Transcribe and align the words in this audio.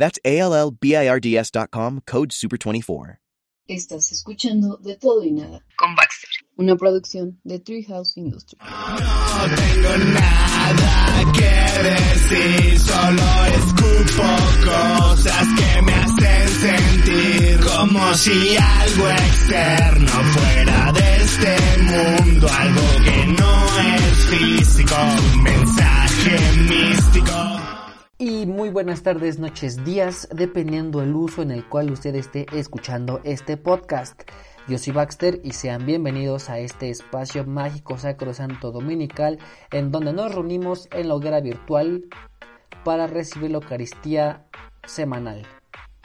That's 0.00 0.18
A-L-L-B-I-R-D-S.com, 0.24 2.00
code 2.06 2.30
SUPER24. 2.30 3.18
Estás 3.68 4.10
escuchando 4.10 4.78
De 4.78 4.96
Todo 4.96 5.22
y 5.22 5.30
Nada 5.30 5.62
con 5.76 5.94
Baxter. 5.94 6.28
una 6.56 6.74
producción 6.74 7.38
de 7.44 7.60
Treehouse 7.60 8.16
Industry. 8.16 8.58
No 8.58 9.54
tengo 9.54 9.96
nada 10.12 11.32
que 11.32 11.88
decir, 11.88 12.80
solo 12.80 13.44
escupo 13.46 14.24
cosas 14.64 15.46
que 15.56 15.82
me 15.82 15.92
hacen 15.92 16.48
sentir 16.48 17.60
como 17.60 18.14
si 18.14 18.56
algo 18.56 19.08
externo 19.08 20.12
fuera 20.32 20.92
de 20.92 21.16
este 21.16 21.56
mundo, 21.82 22.48
algo 22.48 22.82
que 23.04 23.26
no 23.38 23.66
es 23.96 24.26
físico, 24.30 24.96
un 25.34 25.42
mensaje 25.44 26.38
místico. 26.68 27.59
Muy 28.60 28.68
buenas 28.68 29.02
tardes, 29.02 29.38
noches, 29.38 29.86
días, 29.86 30.28
dependiendo 30.34 31.00
el 31.00 31.14
uso 31.14 31.40
en 31.40 31.50
el 31.50 31.66
cual 31.66 31.90
usted 31.90 32.14
esté 32.14 32.44
escuchando 32.52 33.22
este 33.24 33.56
podcast. 33.56 34.20
Yo 34.68 34.76
soy 34.76 34.92
Baxter 34.92 35.40
y 35.42 35.52
sean 35.52 35.86
bienvenidos 35.86 36.50
a 36.50 36.58
este 36.58 36.90
espacio 36.90 37.46
mágico 37.46 37.96
sacrosanto 37.96 38.70
dominical 38.70 39.38
en 39.70 39.90
donde 39.90 40.12
nos 40.12 40.34
reunimos 40.34 40.90
en 40.92 41.08
la 41.08 41.14
hoguera 41.14 41.40
virtual 41.40 42.04
para 42.84 43.06
recibir 43.06 43.50
la 43.50 43.56
Eucaristía 43.56 44.44
semanal. 44.84 45.46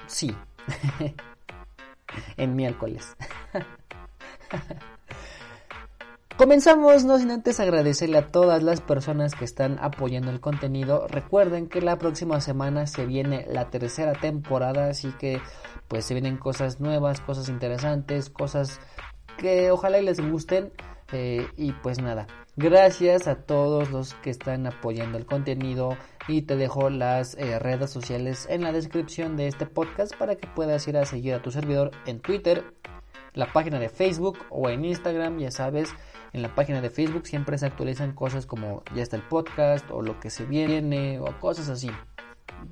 Sí, 0.08 0.34
en 2.38 2.56
miércoles. 2.56 3.18
Comenzamos, 6.38 7.06
no 7.06 7.18
sin 7.18 7.32
antes 7.32 7.62
agradecerle 7.62 8.18
a 8.18 8.28
todas 8.28 8.62
las 8.62 8.82
personas 8.82 9.36
que 9.36 9.46
están 9.46 9.78
apoyando 9.80 10.32
el 10.32 10.42
contenido. 10.42 11.08
Recuerden 11.08 11.70
que 11.70 11.80
la 11.80 11.98
próxima 11.98 12.42
semana 12.42 12.88
se 12.88 13.06
viene 13.06 13.46
la 13.50 13.70
tercera 13.70 14.12
temporada, 14.12 14.90
así 14.90 15.14
que 15.18 15.40
pues 15.88 16.04
se 16.04 16.14
vienen 16.14 16.36
cosas 16.36 16.82
nuevas, 16.82 17.22
cosas 17.22 17.48
interesantes, 17.48 18.30
cosas 18.30 18.82
que 19.38 19.72
ojalá 19.72 20.00
y 20.00 20.04
les 20.04 20.20
gusten. 20.20 20.74
Eh, 21.14 21.48
y 21.56 21.72
pues 21.72 22.02
nada, 22.02 22.28
gracias 22.58 23.28
a 23.28 23.36
todos 23.36 23.92
los 23.92 24.16
que 24.16 24.32
están 24.32 24.68
apoyando 24.68 25.18
el 25.18 25.26
contenido 25.26 25.96
y 26.28 26.42
te 26.42 26.58
dejo 26.58 26.90
las 26.90 27.36
eh, 27.36 27.60
redes 27.60 27.92
sociales 27.92 28.46
en 28.50 28.64
la 28.64 28.74
descripción 28.74 29.38
de 29.38 29.48
este 29.48 29.68
podcast 29.68 30.16
para 30.18 30.36
que 30.36 30.48
puedas 30.48 30.86
ir 30.88 30.98
a 30.98 31.06
seguir 31.06 31.36
a 31.36 31.42
tu 31.42 31.52
servidor 31.52 31.92
en 32.08 32.20
Twitter, 32.20 32.66
la 33.36 33.52
página 33.54 33.80
de 33.80 33.90
Facebook 33.90 34.40
o 34.50 34.70
en 34.70 34.84
Instagram, 34.86 35.38
ya 35.40 35.52
sabes. 35.52 35.94
En 36.34 36.42
la 36.42 36.54
página 36.56 36.82
de 36.82 36.90
Facebook 36.90 37.28
siempre 37.28 37.58
se 37.58 37.66
actualizan 37.68 38.12
cosas 38.14 38.46
como 38.46 38.84
ya 38.94 39.04
está 39.04 39.16
el 39.16 39.22
podcast 39.24 39.90
o 39.92 40.02
lo 40.02 40.20
que 40.20 40.30
se 40.30 40.46
viene 40.46 41.20
o 41.20 41.26
cosas 41.40 41.70
así. 41.70 41.90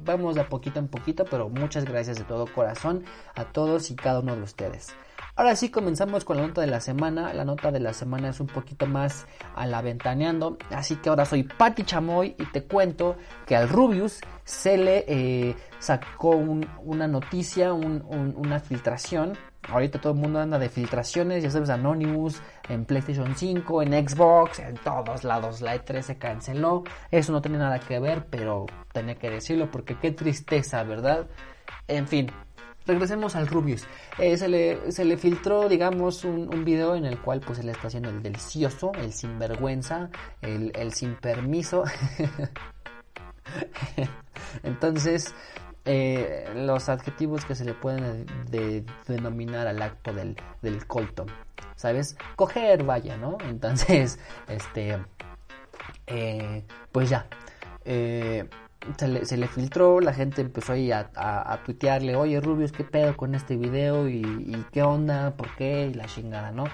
Vamos 0.05 0.35
de 0.35 0.41
a 0.41 0.49
poquito 0.49 0.79
en 0.79 0.87
poquito, 0.87 1.25
pero 1.25 1.49
muchas 1.49 1.85
gracias 1.85 2.17
de 2.17 2.23
todo 2.25 2.45
corazón 2.47 3.03
a 3.35 3.45
todos 3.45 3.89
y 3.91 3.95
cada 3.95 4.19
uno 4.19 4.35
de 4.35 4.41
ustedes. 4.41 4.93
Ahora 5.35 5.55
sí 5.55 5.69
comenzamos 5.69 6.25
con 6.25 6.37
la 6.37 6.45
nota 6.47 6.61
de 6.61 6.67
la 6.67 6.79
semana. 6.79 7.33
La 7.33 7.43
nota 7.43 7.71
de 7.71 7.79
la 7.79 7.93
semana 7.93 8.29
es 8.29 8.39
un 8.39 8.47
poquito 8.47 8.85
más 8.85 9.25
a 9.55 9.65
la 9.65 9.81
ventaneando. 9.81 10.57
Así 10.69 10.95
que 10.97 11.09
ahora 11.09 11.25
soy 11.25 11.43
Patti 11.43 11.83
Chamoy 11.83 12.35
y 12.37 12.45
te 12.51 12.63
cuento 12.65 13.17
que 13.47 13.55
al 13.55 13.67
Rubius 13.69 14.19
se 14.43 14.77
le 14.77 15.05
eh, 15.07 15.55
sacó 15.79 16.31
un- 16.31 16.67
una 16.83 17.07
noticia, 17.07 17.73
un- 17.73 18.03
una 18.37 18.59
filtración. 18.59 19.33
Ahorita 19.69 19.99
todo 19.99 20.13
el 20.13 20.19
mundo 20.19 20.39
anda 20.39 20.59
de 20.59 20.69
filtraciones, 20.69 21.43
ya 21.43 21.49
sabes, 21.49 21.69
Anonymous, 21.69 22.41
en 22.69 22.85
PlayStation 22.85 23.35
5, 23.35 23.81
en 23.83 24.07
Xbox, 24.07 24.59
en 24.59 24.75
todos 24.75 25.23
lados. 25.23 25.61
La 25.61 25.75
E3 25.75 26.01
se 26.01 26.17
canceló. 26.17 26.83
Eso 27.11 27.31
no 27.31 27.41
tiene 27.41 27.57
nada 27.57 27.79
que 27.79 27.99
ver, 27.99 28.25
pero 28.29 28.65
tenía 28.91 29.15
que 29.15 29.29
decirlo 29.29 29.71
porque 29.71 29.97
qué 29.97 30.11
tristeza, 30.11 30.83
¿verdad? 30.83 31.27
En 31.87 32.07
fin, 32.07 32.31
regresemos 32.85 33.35
al 33.35 33.47
Rubius. 33.47 33.85
Eh, 34.17 34.37
se, 34.37 34.47
le, 34.47 34.91
se 34.91 35.05
le 35.05 35.17
filtró, 35.17 35.69
digamos, 35.69 36.25
un, 36.25 36.53
un 36.53 36.65
video 36.65 36.95
en 36.95 37.05
el 37.05 37.19
cual 37.19 37.39
pues 37.39 37.63
le 37.63 37.71
está 37.71 37.87
haciendo 37.87 38.09
el 38.09 38.21
delicioso, 38.21 38.91
el 38.95 39.13
sinvergüenza, 39.13 40.09
el, 40.41 40.71
el 40.75 40.93
sin 40.93 41.15
permiso. 41.15 41.83
Entonces, 44.63 45.33
eh, 45.85 46.45
los 46.55 46.89
adjetivos 46.89 47.45
que 47.45 47.55
se 47.55 47.65
le 47.65 47.73
pueden 47.73 48.25
de- 48.49 48.83
denominar 49.07 49.67
al 49.67 49.81
acto 49.81 50.13
del, 50.13 50.35
del 50.61 50.85
colto, 50.87 51.25
¿sabes? 51.75 52.15
Coger, 52.35 52.83
vaya, 52.83 53.17
¿no? 53.17 53.37
Entonces, 53.49 54.19
este, 54.47 54.97
eh, 56.07 56.63
pues 56.91 57.09
ya, 57.09 57.27
eh, 57.85 58.47
se, 58.97 59.07
le, 59.07 59.25
se 59.25 59.37
le 59.37 59.47
filtró, 59.47 59.99
la 59.99 60.13
gente 60.13 60.41
empezó 60.41 60.73
ahí 60.73 60.91
a, 60.91 61.09
a, 61.15 61.53
a 61.53 61.63
tuitearle, 61.63 62.15
oye 62.15 62.39
Rubius, 62.41 62.71
¿qué 62.71 62.83
pedo 62.83 63.15
con 63.17 63.35
este 63.35 63.55
video? 63.57 64.07
¿Y, 64.07 64.21
y 64.21 64.65
qué 64.71 64.83
onda? 64.83 65.31
¿Por 65.35 65.53
qué? 65.55 65.87
Y 65.87 65.93
la 65.93 66.05
chingada, 66.05 66.51
¿no? 66.51 66.65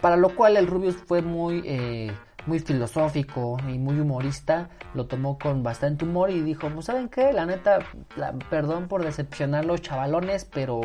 Para 0.00 0.16
lo 0.16 0.34
cual 0.34 0.56
el 0.58 0.66
Rubius 0.66 0.96
fue 0.96 1.22
muy, 1.22 1.62
eh, 1.64 2.12
muy 2.46 2.60
filosófico 2.60 3.56
y 3.68 3.78
muy 3.78 3.98
humorista, 4.00 4.68
lo 4.94 5.06
tomó 5.06 5.38
con 5.38 5.62
bastante 5.62 6.04
humor 6.04 6.30
y 6.30 6.40
dijo, 6.42 6.68
pues 6.70 6.86
¿saben 6.86 7.08
qué? 7.08 7.32
La 7.32 7.44
neta, 7.46 7.78
perdón 8.50 8.88
por 8.88 9.04
decepcionar 9.04 9.64
los 9.64 9.82
chavalones, 9.82 10.44
pero 10.44 10.80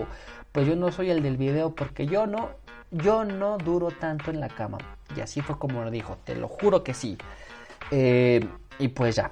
pues 0.52 0.68
yo 0.68 0.76
no 0.76 0.92
soy 0.92 1.12
el 1.12 1.22
del 1.24 1.38
video 1.38 1.74
porque 1.76 2.06
yo 2.08 2.26
no, 2.28 2.50
yo 2.92 3.24
no 3.24 3.58
duro 3.58 3.90
tanto 3.92 4.32
en 4.32 4.40
la 4.40 4.50
cama. 4.50 4.78
Y 5.16 5.22
así 5.22 5.42
fue 5.42 5.58
como 5.60 5.84
lo 5.84 5.92
dijo, 5.92 6.18
te 6.24 6.36
lo 6.36 6.48
juro 6.48 6.84
que 6.84 6.94
sí. 6.94 7.18
Eh, 7.92 8.48
y 8.80 8.88
pues 8.90 9.16
ya. 9.16 9.30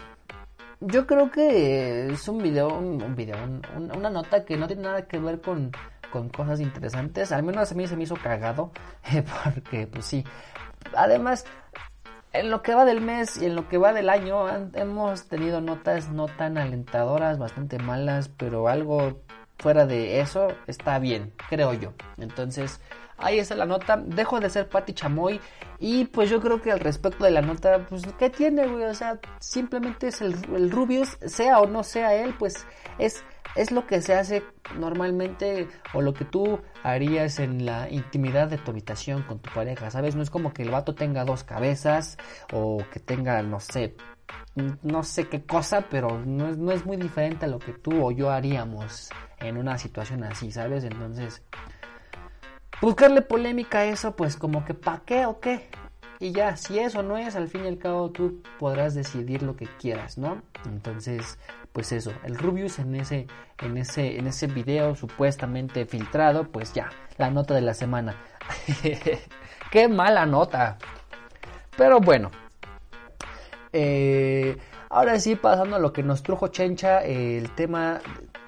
Yo 0.82 1.06
creo 1.06 1.30
que 1.30 2.08
es 2.08 2.28
un 2.30 2.38
video, 2.42 2.70
un, 2.78 3.16
video, 3.16 3.36
un- 3.44 3.62
un- 3.76 3.98
una 3.98 4.10
nota 4.10 4.46
que 4.46 4.56
no 4.56 4.66
tiene 4.68 4.84
nada 4.84 5.08
que 5.08 5.20
ver 5.20 5.42
con, 5.42 5.72
con 6.12 6.30
cosas 6.30 6.62
interesantes. 6.62 7.32
Al 7.34 7.44
menos 7.44 7.70
a 7.72 7.76
mí 7.76 7.86
se 7.88 7.98
me 7.98 8.04
hizo 8.04 8.16
cagado, 8.16 8.72
porque 9.44 9.88
pues 9.88 10.06
sí. 10.06 10.24
Además, 10.96 11.46
en 12.34 12.50
lo 12.52 12.62
que 12.62 12.76
va 12.76 12.86
del 12.86 13.02
mes 13.02 13.42
y 13.42 13.46
en 13.46 13.56
lo 13.56 13.68
que 13.68 13.78
va 13.78 13.94
del 13.94 14.10
año 14.10 14.46
han- 14.48 14.72
hemos 14.76 15.28
tenido 15.28 15.62
notas 15.62 16.10
no 16.10 16.28
tan 16.28 16.58
alentadoras, 16.58 17.38
bastante 17.40 17.80
malas, 17.80 18.30
pero 18.30 18.68
algo 18.68 19.22
fuera 19.58 19.86
de 19.86 20.20
eso 20.22 20.48
está 20.68 21.00
bien, 21.00 21.34
creo 21.50 21.74
yo. 21.74 21.94
Entonces, 22.18 22.80
ahí 23.18 23.40
está 23.40 23.56
la 23.56 23.66
nota. 23.66 23.98
Dejo 23.98 24.40
de 24.40 24.50
ser 24.50 24.70
Patti 24.70 24.94
Chamoy 24.94 25.42
y 25.80 26.06
pues 26.06 26.30
yo 26.30 26.40
creo 26.40 26.62
que 26.62 26.72
al 26.72 26.80
respecto 26.80 27.26
de 27.26 27.32
la 27.32 27.42
nota, 27.42 27.86
pues 27.90 28.04
¿qué 28.18 28.30
tiene, 28.30 28.68
güey? 28.68 28.86
O 28.86 28.94
sea, 28.94 29.20
simplemente 29.40 30.08
es 30.08 30.22
el, 30.22 30.36
el 30.56 30.72
Rubius, 30.72 31.18
sea 31.26 31.60
o 31.60 31.68
no 31.68 31.84
sea 31.84 32.14
él, 32.16 32.36
pues 32.40 32.66
es 33.00 33.24
es 33.56 33.72
lo 33.72 33.88
que 33.88 34.02
se 34.02 34.16
hace 34.16 34.44
normalmente 34.78 35.68
o 35.94 36.02
lo 36.02 36.14
que 36.14 36.26
tú 36.26 36.60
harías 36.84 37.40
en 37.40 37.66
la 37.66 37.90
intimidad 37.90 38.48
de 38.48 38.58
tu 38.58 38.72
habitación 38.72 39.24
con 39.24 39.40
tu 39.40 39.52
pareja, 39.52 39.90
¿sabes? 39.92 40.16
No 40.16 40.22
es 40.22 40.30
como 40.30 40.54
que 40.54 40.64
el 40.64 40.70
vato 40.70 40.96
tenga 40.96 41.26
dos 41.26 41.44
cabezas 41.44 42.18
o 42.54 42.84
que 42.92 43.00
tenga, 43.00 43.42
no 43.42 43.60
sé, 43.60 43.96
no 44.84 45.04
sé 45.04 45.28
qué 45.28 45.44
cosa, 45.44 45.86
pero 45.90 46.20
no 46.26 46.50
es, 46.50 46.58
no 46.58 46.72
es 46.72 46.86
muy 46.86 46.98
diferente 46.98 47.46
a 47.46 47.50
lo 47.50 47.60
que 47.60 47.74
tú 47.74 48.06
o 48.06 48.12
yo 48.12 48.32
haríamos 48.32 49.10
en 49.40 49.58
una 49.58 49.78
situación 49.78 50.24
así, 50.24 50.52
¿sabes? 50.52 50.84
Entonces, 50.84 51.42
buscarle 52.82 53.22
polémica 53.22 53.80
a 53.80 53.86
eso, 53.86 54.16
pues 54.16 54.36
como 54.36 54.66
que 54.66 54.74
¿pa' 54.74 55.02
qué 55.06 55.26
o 55.26 55.40
qué? 55.40 55.70
Y 56.22 56.34
ya, 56.34 56.58
si 56.58 56.80
eso 56.80 57.02
no 57.02 57.18
es, 57.18 57.36
al 57.38 57.48
fin 57.48 57.64
y 57.64 57.68
al 57.70 57.78
cabo 57.78 58.10
tú 58.12 58.44
podrás 58.60 58.94
decidir 58.94 59.42
lo 59.42 59.56
que 59.56 59.68
quieras, 59.80 60.18
¿no? 60.18 60.42
Entonces, 60.66 61.40
pues 61.72 61.94
eso, 61.94 62.12
el 62.26 62.38
Rubius 62.38 62.80
en 62.80 62.96
ese, 62.96 63.28
en 63.60 63.78
ese, 63.78 64.18
en 64.18 64.28
ese 64.28 64.48
video 64.48 64.96
supuestamente 64.96 65.86
filtrado, 65.86 66.44
pues 66.52 66.74
ya, 66.74 66.90
la 67.18 67.30
nota 67.30 67.54
de 67.54 67.62
la 67.62 67.74
semana. 67.74 68.18
Qué 69.72 69.88
mala 69.88 70.26
nota. 70.26 70.78
Pero 71.78 72.02
bueno. 72.02 72.32
Eh, 73.72 74.58
ahora 74.90 75.20
sí, 75.20 75.36
pasando 75.38 75.78
a 75.78 75.80
lo 75.80 75.94
que 75.94 76.04
nos 76.04 76.22
trujo 76.22 76.50
Chencha, 76.50 77.02
el 77.02 77.50
tema 77.52 78.02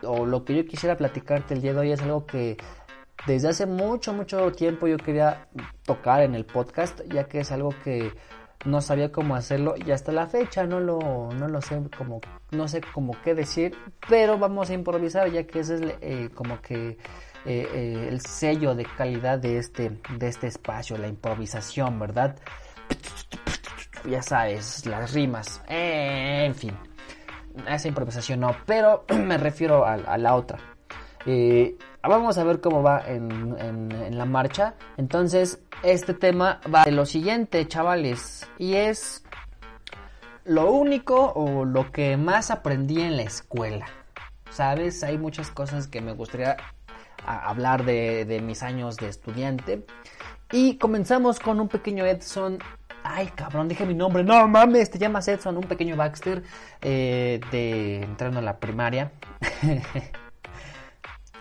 o 0.03 0.25
lo 0.25 0.43
que 0.43 0.55
yo 0.55 0.65
quisiera 0.65 0.97
platicarte 0.97 1.53
el 1.53 1.61
día 1.61 1.73
de 1.73 1.79
hoy 1.79 1.91
es 1.91 2.01
algo 2.01 2.25
que 2.25 2.57
desde 3.27 3.49
hace 3.49 3.65
mucho, 3.65 4.13
mucho 4.13 4.51
tiempo 4.51 4.87
yo 4.87 4.97
quería 4.97 5.47
tocar 5.83 6.21
en 6.23 6.35
el 6.35 6.45
podcast, 6.45 7.01
ya 7.11 7.25
que 7.25 7.41
es 7.41 7.51
algo 7.51 7.73
que 7.83 8.11
no 8.65 8.81
sabía 8.81 9.11
cómo 9.11 9.35
hacerlo 9.35 9.75
y 9.77 9.91
hasta 9.91 10.11
la 10.11 10.27
fecha 10.27 10.65
no 10.65 10.79
lo, 10.79 11.29
no 11.33 11.47
lo 11.47 11.61
sé 11.61 11.81
como, 11.97 12.21
no 12.51 12.67
sé 12.67 12.81
cómo 12.93 13.15
qué 13.23 13.33
decir, 13.33 13.75
pero 14.07 14.37
vamos 14.37 14.69
a 14.69 14.73
improvisar 14.73 15.31
ya 15.31 15.45
que 15.45 15.59
ese 15.59 15.75
es 15.75 15.81
eh, 16.01 16.29
como 16.33 16.61
que 16.61 16.89
eh, 16.89 16.97
eh, 17.45 18.07
el 18.09 18.21
sello 18.21 18.75
de 18.75 18.85
calidad 18.85 19.39
de 19.39 19.57
este, 19.57 19.99
de 20.17 20.27
este 20.27 20.47
espacio, 20.47 20.97
la 20.97 21.07
improvisación, 21.07 21.99
¿verdad? 21.99 22.35
Ya 24.09 24.21
sabes, 24.21 24.85
las 24.85 25.13
rimas, 25.13 25.61
en 25.67 26.55
fin, 26.55 26.75
esa 27.67 27.87
improvisación 27.87 28.39
no, 28.39 28.55
pero 28.65 29.05
me 29.15 29.37
refiero 29.37 29.85
a, 29.85 30.17
la 30.17 30.35
otra. 30.35 30.59
Vamos 32.03 32.37
a 32.37 32.43
ver 32.43 32.61
cómo 32.61 32.83
va 32.83 33.03
en, 33.07 33.55
en 33.59 34.17
la 34.17 34.25
marcha. 34.25 34.75
Entonces, 34.97 35.61
este 35.83 36.13
tema 36.13 36.61
va 36.73 36.83
de 36.83 36.91
lo 36.91 37.05
siguiente, 37.05 37.67
chavales, 37.67 38.47
y 38.57 38.75
es 38.75 39.23
lo 40.45 40.71
único 40.71 41.31
o 41.33 41.65
lo 41.65 41.91
que 41.91 42.17
más 42.17 42.51
aprendí 42.51 43.01
en 43.01 43.17
la 43.17 43.23
escuela. 43.23 43.87
Sabes, 44.49 45.03
hay 45.03 45.17
muchas 45.17 45.49
cosas 45.49 45.87
que 45.87 46.01
me 46.01 46.13
gustaría 46.13 46.57
hablar 47.25 47.85
de, 47.85 48.41
mis 48.43 48.63
años 48.63 48.97
de 48.97 49.07
estudiante. 49.07 49.85
Y 50.51 50.77
comenzamos 50.77 51.39
con 51.39 51.59
un 51.59 51.67
pequeño 51.67 52.05
Edson 52.05 52.59
Ay, 53.03 53.27
cabrón, 53.33 53.67
dije 53.67 53.83
mi 53.85 53.95
nombre. 53.95 54.23
No 54.23 54.47
mames, 54.47 54.91
te 54.91 54.99
llamas 54.99 55.27
Edson, 55.27 55.57
un 55.57 55.63
pequeño 55.63 55.95
Baxter 55.95 56.43
eh, 56.81 57.39
de 57.51 58.03
entrando 58.03 58.39
a 58.39 58.41
la 58.43 58.59
primaria. 58.59 59.11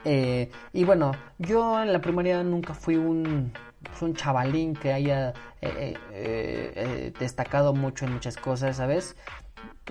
Eh, 0.05 0.51
y 0.73 0.85
bueno, 0.85 1.13
yo 1.39 1.83
en 1.83 1.93
la 1.93 2.01
primaria 2.01 2.43
nunca 2.43 2.75
fui 2.75 2.97
un, 2.97 3.53
pues, 3.83 4.03
un 4.03 4.15
chavalín 4.15 4.75
que 4.75 4.93
haya 4.93 5.35
eh, 5.61 5.95
eh, 6.13 7.13
destacado 7.19 7.75
mucho 7.75 8.07
en 8.07 8.15
muchas 8.15 8.37
cosas, 8.37 8.77
¿sabes? 8.77 9.17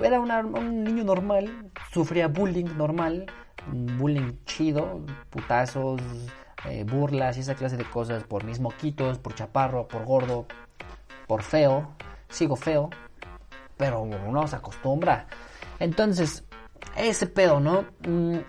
Era 0.02 0.20
un 0.20 0.84
niño 0.84 1.04
normal, 1.04 1.72
sufría 1.92 2.28
bullying 2.28 2.78
normal, 2.78 3.26
bullying 3.98 4.34
chido, 4.46 5.02
putazos, 5.30 6.02
burlas 6.86 7.38
y 7.38 7.42
esa 7.42 7.56
clase 7.56 7.76
de 7.76 7.84
cosas 7.84 8.24
por 8.24 8.46
mis 8.46 8.62
moquitos, 8.62 9.20
por 9.20 9.36
chaparro, 9.36 9.88
por 9.88 10.06
gordo, 10.06 10.46
por 11.28 11.44
feo, 11.44 11.96
sigo 12.30 12.56
feo, 12.56 12.90
pero 13.76 14.02
uno 14.02 14.48
se 14.48 14.56
acostumbra. 14.56 15.28
Entonces, 15.80 16.46
ese 16.96 17.28
pedo, 17.28 17.60
¿no? 17.60 17.86
Mm, 18.08 18.40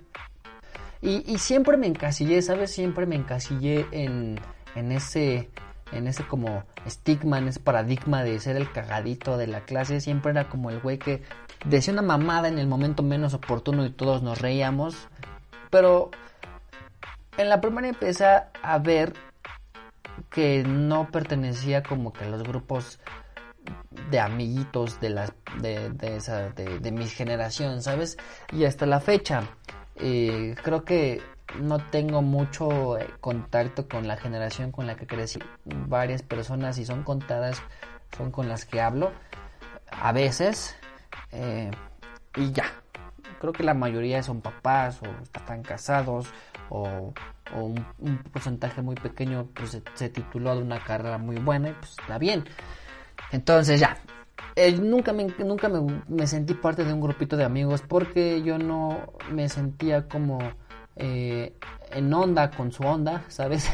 y, 1.03 1.25
y 1.31 1.39
siempre 1.39 1.77
me 1.77 1.87
encasillé, 1.87 2.43
¿sabes? 2.43 2.71
Siempre 2.71 3.07
me 3.07 3.17
encasillé 3.17 3.87
en 3.93 4.41
en 4.75 4.93
ese 4.93 5.51
en 5.93 6.07
ese 6.07 6.25
como 6.25 6.65
estigma, 6.87 7.39
en 7.39 7.49
ese 7.49 7.61
paradigma 7.61 8.23
de 8.23 8.39
ser 8.39 8.57
el 8.57 8.71
cagadito 8.71 9.37
de 9.37 9.49
la 9.49 9.63
clase, 9.63 10.01
siempre 10.01 10.31
era 10.31 10.49
como 10.49 10.71
el 10.71 10.79
güey 10.81 10.99
que 10.99 11.23
decía 11.65 11.93
una 11.93 12.03
mamada 12.03 12.49
en 12.49 12.59
el 12.59 12.69
momento 12.69 13.03
menos 13.03 13.35
oportuno 13.35 13.85
y 13.85 13.91
todos 13.91 14.23
nos 14.23 14.41
reíamos. 14.41 15.09
Pero 15.69 16.11
en 17.37 17.49
la 17.49 17.61
primaria 17.61 17.91
empecé 17.91 18.25
a 18.25 18.79
ver 18.79 19.15
que 20.31 20.63
no 20.63 21.11
pertenecía 21.11 21.83
como 21.83 22.13
que 22.13 22.25
a 22.25 22.29
los 22.29 22.45
grupos 22.45 23.01
de 24.11 24.21
amiguitos 24.21 25.01
de 25.01 25.11
las 25.11 25.33
de, 25.61 25.91
de, 25.91 26.17
esa, 26.17 26.51
de, 26.51 26.79
de 26.79 26.93
mi 26.93 27.07
generación, 27.07 27.83
¿sabes? 27.83 28.17
Y 28.53 28.65
hasta 28.65 28.87
la 28.87 29.01
fecha 29.01 29.49
eh, 30.03 30.55
creo 30.63 30.85
que 30.85 31.23
no 31.59 31.79
tengo 31.79 32.23
mucho 32.23 32.99
eh, 32.99 33.09
contacto 33.21 33.89
con 33.89 34.07
la 34.07 34.17
generación 34.17 34.73
con 34.73 34.87
la 34.87 34.97
que 34.97 35.07
crecí. 35.07 35.41
Varias 35.65 36.23
personas, 36.23 36.79
y 36.79 36.85
son 36.85 37.03
contadas, 37.03 37.61
son 38.17 38.31
con 38.31 38.49
las 38.49 38.65
que 38.65 38.81
hablo 38.81 39.13
a 39.91 40.13
veces. 40.13 40.77
Eh, 41.33 41.71
y 42.37 42.53
ya. 42.53 42.65
Creo 43.41 43.53
que 43.53 43.63
la 43.63 43.75
mayoría 43.75 44.23
son 44.23 44.43
papás 44.43 45.01
o 45.03 45.07
están 45.23 45.63
casados 45.63 46.29
o, 46.69 47.13
un, 47.53 48.19
porcentaje 48.33 48.83
muy 48.83 48.95
pequeño 48.95 49.49
pues, 49.55 49.81
se, 49.95 50.09
tituló 50.11 50.55
de 50.55 50.63
una 50.63 50.79
carrera 50.85 51.19
muy 51.19 51.37
buena 51.37 51.71
y 51.71 51.73
pues 51.73 51.93
está 51.99 52.19
bien. 52.19 52.45
Entonces 53.33 53.81
ya. 53.81 53.97
Eh, 54.57 54.73
nunca 54.73 55.13
me, 55.13 55.27
nunca 55.39 55.71
me 56.09 56.27
sentí 56.27 56.55
parte 56.55 56.85
de 56.85 56.93
un 56.93 57.01
grupito 57.01 57.37
de 57.37 57.45
amigos 57.45 57.83
porque 57.87 58.43
yo 58.43 58.59
no 58.59 59.13
me 59.31 59.49
sentía 59.49 60.09
como 60.09 60.39
eh, 60.97 61.55
en 61.93 62.13
onda 62.13 62.51
con 62.51 62.73
su 62.73 62.83
onda, 62.83 63.25
¿sabes? 63.29 63.71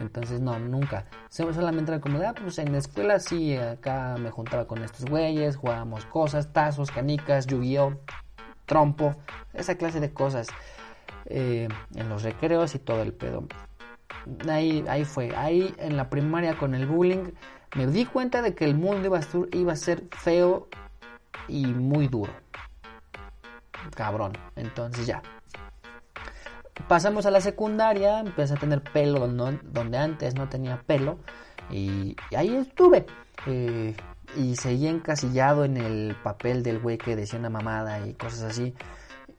Entonces, 0.00 0.40
no, 0.40 0.58
nunca. 0.58 1.04
Solamente 1.28 1.92
era 1.92 2.00
como 2.00 2.18
ah, 2.22 2.34
pues 2.34 2.58
en 2.58 2.72
la 2.72 2.78
escuela 2.78 3.20
sí, 3.20 3.54
acá 3.56 4.16
me 4.18 4.30
juntaba 4.30 4.66
con 4.66 4.82
estos 4.82 5.04
güeyes, 5.04 5.56
jugábamos 5.56 6.06
cosas, 6.06 6.52
tazos, 6.52 6.90
canicas, 6.90 7.46
yu 7.46 7.60
trompo, 8.64 9.14
esa 9.52 9.74
clase 9.74 10.00
de 10.00 10.12
cosas. 10.12 10.48
Eh, 11.26 11.68
en 11.94 12.08
los 12.08 12.22
recreos 12.22 12.74
y 12.74 12.78
todo 12.78 13.02
el 13.02 13.12
pedo. 13.12 13.46
Ahí, 14.48 14.84
ahí 14.88 15.04
fue. 15.04 15.34
Ahí 15.36 15.74
en 15.78 15.96
la 15.96 16.08
primaria 16.08 16.56
con 16.56 16.74
el 16.74 16.86
bullying 16.86 17.32
me 17.76 17.86
di 17.86 18.04
cuenta 18.04 18.42
de 18.42 18.54
que 18.54 18.64
el 18.64 18.74
mundo 18.74 19.06
iba 19.06 19.18
a, 19.18 19.22
iba 19.52 19.72
a 19.72 19.76
ser 19.76 20.04
feo 20.10 20.68
y 21.48 21.66
muy 21.66 22.08
duro. 22.08 22.32
Cabrón. 23.94 24.32
Entonces 24.56 25.06
ya, 25.06 25.22
Pasamos 26.88 27.26
a 27.26 27.30
la 27.30 27.40
secundaria, 27.40 28.20
empecé 28.20 28.54
a 28.54 28.56
tener 28.56 28.82
pelo 28.82 29.28
donde, 29.28 29.98
antes 29.98 30.34
no 30.34 30.48
tenía 30.48 30.82
pelo 30.82 31.18
y, 31.70 32.16
ahí 32.36 32.54
estuve. 32.56 33.06
Eh, 33.46 33.94
y 34.36 34.56
seguí 34.56 34.86
encasillado 34.86 35.64
en 35.64 35.76
el 35.76 36.16
papel 36.22 36.62
del 36.62 36.78
güey 36.78 36.98
que 36.98 37.16
decía 37.16 37.38
una 37.38 37.50
mamada 37.50 38.06
y 38.06 38.14
cosas 38.14 38.42
así. 38.42 38.74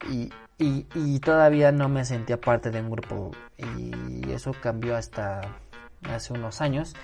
Y, 0.09 0.31
y, 0.57 1.19
todavía 1.19 1.71
no 1.71 1.89
me 1.89 2.05
sentía 2.05 2.39
parte 2.39 2.71
de 2.71 2.81
un 2.81 2.91
grupo 2.91 3.31
y 3.57 4.31
eso 4.31 4.51
cambió 4.61 4.95
hasta 4.95 5.41
hace 6.03 6.33
unos 6.33 6.61
años. 6.61 6.95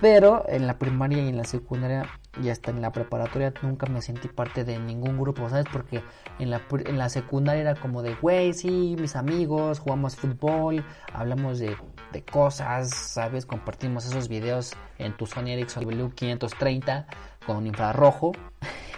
Pero 0.00 0.44
en 0.48 0.66
la 0.66 0.78
primaria 0.78 1.22
y 1.22 1.28
en 1.28 1.36
la 1.36 1.44
secundaria 1.44 2.08
y 2.42 2.48
hasta 2.48 2.70
en 2.70 2.80
la 2.80 2.90
preparatoria 2.90 3.52
nunca 3.62 3.86
me 3.86 4.00
sentí 4.00 4.28
parte 4.28 4.64
de 4.64 4.78
ningún 4.78 5.18
grupo, 5.18 5.48
¿sabes? 5.48 5.66
Porque 5.70 6.02
en 6.38 6.50
la, 6.50 6.62
en 6.70 6.96
la 6.96 7.08
secundaria 7.08 7.60
era 7.60 7.74
como 7.74 8.02
de, 8.02 8.14
güey, 8.14 8.54
sí, 8.54 8.96
mis 8.98 9.16
amigos, 9.16 9.78
jugamos 9.78 10.16
fútbol, 10.16 10.84
hablamos 11.12 11.58
de, 11.58 11.76
de 12.12 12.22
cosas, 12.24 12.94
¿sabes? 12.94 13.44
Compartimos 13.44 14.06
esos 14.06 14.28
videos 14.28 14.74
en 14.98 15.16
tu 15.16 15.26
Sony 15.26 15.48
Ericsson 15.48 15.84
W530 15.84 17.06
con 17.44 17.66
infrarrojo. 17.66 18.32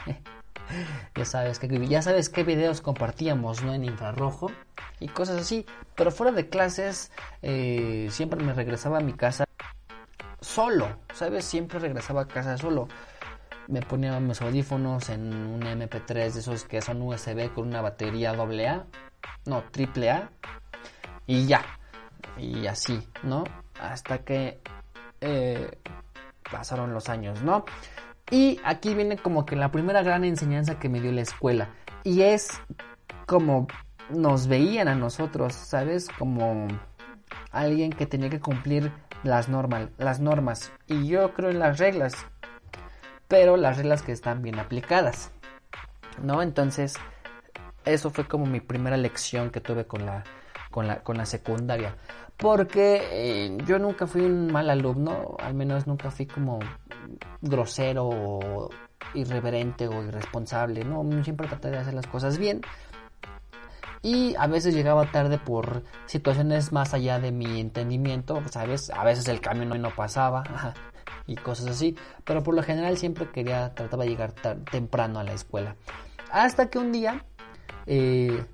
ya 1.16 1.24
sabes 1.24 1.58
que 1.58 1.86
ya 1.86 2.02
sabes 2.02 2.28
qué 2.28 2.44
videos 2.44 2.80
compartíamos 2.80 3.62
no 3.62 3.74
en 3.74 3.84
infrarrojo 3.84 4.50
y 5.00 5.08
cosas 5.08 5.40
así 5.40 5.66
pero 5.96 6.10
fuera 6.10 6.32
de 6.32 6.48
clases 6.48 7.12
eh, 7.42 8.08
siempre 8.10 8.42
me 8.42 8.54
regresaba 8.54 8.98
a 8.98 9.00
mi 9.00 9.12
casa 9.12 9.44
solo 10.42 10.98
sabes 11.14 11.46
siempre 11.46 11.78
regresaba 11.78 12.22
a 12.22 12.28
casa 12.28 12.58
solo 12.58 12.88
me 13.68 13.80
ponía 13.80 14.18
mis 14.20 14.40
audífonos 14.42 15.08
en 15.08 15.32
un 15.32 15.62
MP3 15.62 16.32
de 16.32 16.40
esos 16.40 16.64
que 16.64 16.80
son 16.80 17.02
USB 17.02 17.52
con 17.54 17.68
una 17.68 17.80
batería 17.80 18.32
AA, 18.32 18.84
no, 19.46 19.56
AAA, 19.56 20.30
y 21.26 21.46
ya, 21.46 21.64
y 22.36 22.66
así, 22.66 23.06
¿no? 23.22 23.44
Hasta 23.80 24.18
que 24.18 24.60
eh, 25.20 25.78
pasaron 26.50 26.92
los 26.92 27.08
años, 27.08 27.42
¿no? 27.42 27.64
Y 28.30 28.60
aquí 28.64 28.94
viene 28.94 29.16
como 29.16 29.46
que 29.46 29.56
la 29.56 29.70
primera 29.70 30.02
gran 30.02 30.24
enseñanza 30.24 30.78
que 30.78 30.88
me 30.88 31.00
dio 31.00 31.12
la 31.12 31.22
escuela, 31.22 31.70
y 32.04 32.22
es 32.22 32.50
como 33.26 33.68
nos 34.10 34.46
veían 34.46 34.88
a 34.88 34.94
nosotros, 34.94 35.54
¿sabes? 35.54 36.08
Como 36.18 36.68
alguien 37.50 37.92
que 37.92 38.06
tenía 38.06 38.28
que 38.28 38.40
cumplir 38.40 38.92
las 39.22 39.48
normas, 39.48 39.88
las 39.98 40.20
normas. 40.20 40.72
Y 40.86 41.06
yo 41.06 41.32
creo 41.34 41.50
en 41.50 41.58
las 41.58 41.78
reglas 41.78 42.26
pero 43.32 43.56
las 43.56 43.78
reglas 43.78 44.02
que 44.02 44.12
están 44.12 44.42
bien 44.42 44.58
aplicadas. 44.58 45.32
¿No? 46.22 46.42
Entonces, 46.42 46.96
eso 47.86 48.10
fue 48.10 48.28
como 48.28 48.44
mi 48.44 48.60
primera 48.60 48.98
lección 48.98 49.48
que 49.48 49.62
tuve 49.62 49.86
con 49.86 50.04
la, 50.04 50.22
con 50.70 50.86
la, 50.86 51.02
con 51.02 51.16
la 51.16 51.24
secundaria. 51.24 51.96
Porque 52.36 53.00
eh, 53.10 53.56
yo 53.64 53.78
nunca 53.78 54.06
fui 54.06 54.20
un 54.20 54.52
mal 54.52 54.68
alumno, 54.68 55.34
al 55.40 55.54
menos 55.54 55.86
nunca 55.86 56.10
fui 56.10 56.26
como 56.26 56.58
grosero 57.40 58.06
o 58.06 58.68
irreverente 59.14 59.88
o 59.88 60.04
irresponsable, 60.04 60.84
¿no? 60.84 61.02
Siempre 61.24 61.48
traté 61.48 61.70
de 61.70 61.78
hacer 61.78 61.94
las 61.94 62.06
cosas 62.06 62.36
bien. 62.36 62.60
Y 64.02 64.34
a 64.36 64.48
veces 64.48 64.74
llegaba 64.74 65.10
tarde 65.12 65.38
por 65.38 65.84
situaciones 66.06 66.72
más 66.72 66.92
allá 66.92 67.20
de 67.20 67.30
mi 67.30 67.60
entendimiento, 67.60 68.42
¿sabes? 68.50 68.90
A 68.90 69.04
veces 69.04 69.28
el 69.28 69.40
camión 69.40 69.80
no 69.80 69.94
pasaba, 69.94 70.42
y 71.26 71.36
cosas 71.36 71.68
así. 71.68 71.96
Pero 72.24 72.42
por 72.42 72.54
lo 72.54 72.62
general 72.62 72.96
siempre 72.98 73.30
quería, 73.30 73.74
trataba 73.74 74.04
de 74.04 74.10
llegar 74.10 74.32
temprano 74.70 75.20
a 75.20 75.24
la 75.24 75.32
escuela. 75.32 75.76
Hasta 76.30 76.68
que 76.68 76.78
un 76.78 76.92
día, 76.92 77.24
eh, 77.86 78.44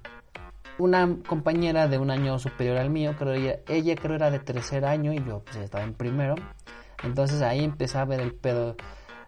una 0.79 1.17
compañera 1.27 1.89
de 1.89 1.99
un 1.99 2.11
año 2.11 2.39
superior 2.39 2.77
al 2.77 2.91
mío, 2.91 3.15
creo 3.19 3.33
ella, 3.33 3.61
ella 3.69 3.95
creo 3.97 4.17
era 4.17 4.31
de 4.31 4.39
tercer 4.39 4.85
año 4.85 5.13
y 5.13 5.25
yo 5.25 5.41
pues 5.41 5.57
estaba 5.57 5.85
en 5.85 5.95
primero. 5.95 6.35
Entonces 7.03 7.43
ahí 7.43 7.65
empecé 7.65 7.99
a 7.99 8.05
ver 8.05 8.21
el 8.21 8.35
pedo 8.35 8.77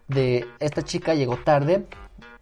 de 0.07 0.45
esta 0.59 0.81
chica 0.81 1.13
llegó 1.13 1.37
tarde, 1.37 1.87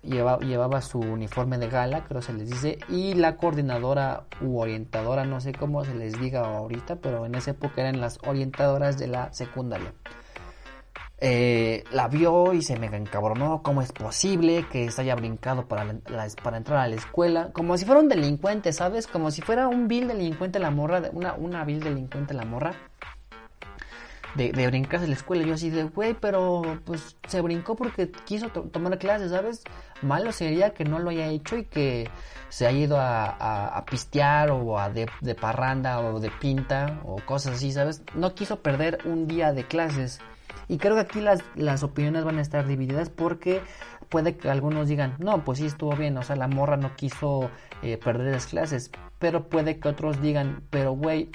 llevaba, 0.03 0.81
su 0.81 0.99
uniforme 0.99 1.57
de 1.57 1.69
gala, 1.69 2.05
creo 2.05 2.21
se 2.21 2.33
les 2.33 2.49
dice, 2.49 2.79
y 2.87 3.13
la 3.13 3.35
coordinadora 3.35 4.23
u 4.41 4.59
orientadora, 4.59 5.25
no 5.25 5.41
sé 5.41 5.53
cómo 5.53 5.83
se 5.83 5.95
les 5.95 6.19
diga 6.19 6.41
ahorita, 6.57 6.97
pero 6.97 7.25
en 7.25 7.35
esa 7.35 7.51
época 7.51 7.81
eran 7.81 7.99
las 7.99 8.19
orientadoras 8.25 8.97
de 8.97 9.07
la 9.07 9.33
secundaria. 9.33 9.93
Eh, 11.21 11.83
la 11.91 12.07
vio 12.07 12.53
y 12.53 12.61
se 12.61 12.79
me 12.79 12.87
encabronó. 12.87 13.61
¿Cómo 13.61 13.81
es 13.81 13.91
posible 13.91 14.65
que 14.71 14.89
se 14.89 15.01
haya 15.01 15.15
brincado 15.15 15.67
para, 15.67 15.85
para 16.41 16.57
entrar 16.57 16.79
a 16.79 16.87
la 16.87 16.95
escuela? 16.95 17.51
Como 17.51 17.77
si 17.77 17.85
fuera 17.85 17.99
un 17.99 18.07
delincuente, 18.07 18.71
¿sabes? 18.71 19.05
Como 19.05 19.29
si 19.29 19.41
fuera 19.41 19.67
un 19.67 19.89
vil 19.89 20.07
delincuente 20.07 20.59
la 20.59 20.71
morra, 20.71 21.01
una, 21.11 21.33
una 21.33 21.65
vil 21.65 21.81
delincuente 21.81 22.33
la 22.33 22.45
morra. 22.45 22.73
De, 24.35 24.51
de 24.51 24.67
brincarse 24.67 25.07
la 25.07 25.15
escuela. 25.15 25.43
Yo 25.43 25.55
así 25.55 25.69
de, 25.69 25.85
güey, 25.85 26.13
pero 26.13 26.61
pues 26.85 27.17
se 27.27 27.41
brincó 27.41 27.75
porque 27.75 28.11
quiso 28.25 28.49
tomar 28.49 28.97
clases, 28.99 29.31
¿sabes? 29.31 29.63
Malo 30.01 30.31
sería 30.31 30.71
que 30.71 30.83
no 30.83 30.99
lo 30.99 31.09
haya 31.09 31.27
hecho 31.27 31.57
y 31.57 31.65
que 31.65 32.09
se 32.49 32.67
haya 32.67 32.79
ido 32.79 32.97
a, 32.99 33.77
a, 33.77 33.85
pistear 33.85 34.51
o 34.51 34.79
a 34.79 34.89
de, 34.89 35.07
de 35.21 35.35
parranda 35.35 35.99
o 35.99 36.19
de 36.19 36.29
pinta 36.29 36.99
o 37.03 37.17
cosas 37.25 37.55
así, 37.55 37.71
¿sabes? 37.71 38.03
No 38.13 38.35
quiso 38.35 38.61
perder 38.61 38.99
un 39.05 39.27
día 39.27 39.51
de 39.51 39.63
clases. 39.63 40.19
Y 40.67 40.77
creo 40.77 40.95
que 40.95 41.01
aquí 41.01 41.19
las, 41.19 41.43
las 41.55 41.81
opiniones 41.81 42.23
van 42.23 42.37
a 42.37 42.41
estar 42.41 42.67
divididas 42.67 43.09
porque 43.09 43.61
puede 44.09 44.37
que 44.37 44.49
algunos 44.49 44.87
digan, 44.87 45.15
no, 45.19 45.43
pues 45.43 45.59
sí 45.59 45.65
estuvo 45.65 45.95
bien, 45.95 46.17
o 46.17 46.23
sea, 46.23 46.35
la 46.35 46.47
morra 46.47 46.77
no 46.77 46.95
quiso 46.95 47.49
eh, 47.81 47.97
perder 47.97 48.33
las 48.33 48.47
clases, 48.47 48.91
pero 49.17 49.49
puede 49.49 49.79
que 49.79 49.89
otros 49.89 50.21
digan, 50.21 50.63
pero 50.69 50.91
güey, 50.93 51.29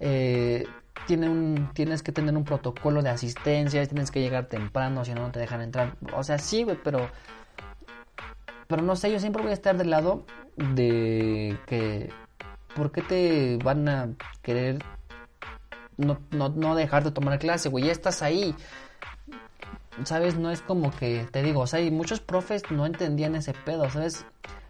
eh, 0.00 0.66
tiene 1.06 1.28
un, 1.28 1.70
tienes 1.74 2.02
que 2.02 2.12
tener 2.12 2.36
un 2.36 2.44
protocolo 2.44 3.02
de 3.02 3.10
asistencia, 3.10 3.86
tienes 3.86 4.10
que 4.10 4.20
llegar 4.20 4.46
temprano, 4.46 5.04
si 5.04 5.12
no, 5.12 5.22
no 5.22 5.30
te 5.30 5.40
dejan 5.40 5.62
entrar. 5.62 5.96
O 6.14 6.22
sea, 6.22 6.38
sí, 6.38 6.64
güey, 6.64 6.78
pero... 6.82 7.10
Pero 8.66 8.82
no 8.82 8.94
sé, 8.94 9.10
yo 9.10 9.18
siempre 9.18 9.42
voy 9.42 9.50
a 9.50 9.54
estar 9.54 9.76
del 9.76 9.90
lado 9.90 10.24
de 10.56 11.58
que... 11.66 12.10
¿Por 12.74 12.92
qué 12.92 13.02
te 13.02 13.58
van 13.64 13.88
a 13.88 14.10
querer 14.42 14.78
no, 16.00 16.18
no, 16.30 16.48
no 16.48 16.74
dejar 16.74 17.04
de 17.04 17.10
tomar 17.10 17.38
clase, 17.38 17.68
güey, 17.68 17.84
ya 17.84 17.92
estás 17.92 18.22
ahí. 18.22 18.54
¿Sabes? 20.04 20.36
No 20.36 20.50
es 20.50 20.62
como 20.62 20.90
que, 20.90 21.26
te 21.30 21.42
digo, 21.42 21.60
o 21.60 21.66
sea, 21.66 21.80
y 21.80 21.90
muchos 21.90 22.20
profes 22.20 22.62
no 22.70 22.86
entendían 22.86 23.34
ese 23.34 23.52
pedo, 23.52 23.90
¿sabes? 23.90 24.24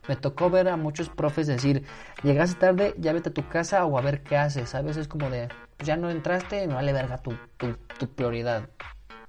Me 0.09 0.17
tocó 0.17 0.51
ver 0.51 0.69
a 0.69 0.77
muchos 0.77 1.09
profes 1.09 1.47
decir, 1.47 1.85
llegaste 2.23 2.59
tarde, 2.59 2.95
ya 2.99 3.13
vete 3.13 3.29
a 3.29 3.33
tu 3.33 3.47
casa 3.49 3.85
o 3.85 3.97
a 3.97 4.01
ver 4.01 4.23
qué 4.23 4.37
haces, 4.37 4.71
¿sabes? 4.71 4.97
Es 4.97 5.07
como 5.07 5.31
de, 5.31 5.49
ya 5.83 5.97
no 5.97 6.11
entraste, 6.11 6.67
no 6.67 6.77
vale 6.77 6.93
verga 6.93 7.19
tu, 7.19 7.35
tu, 7.57 8.09
prioridad, 8.15 8.69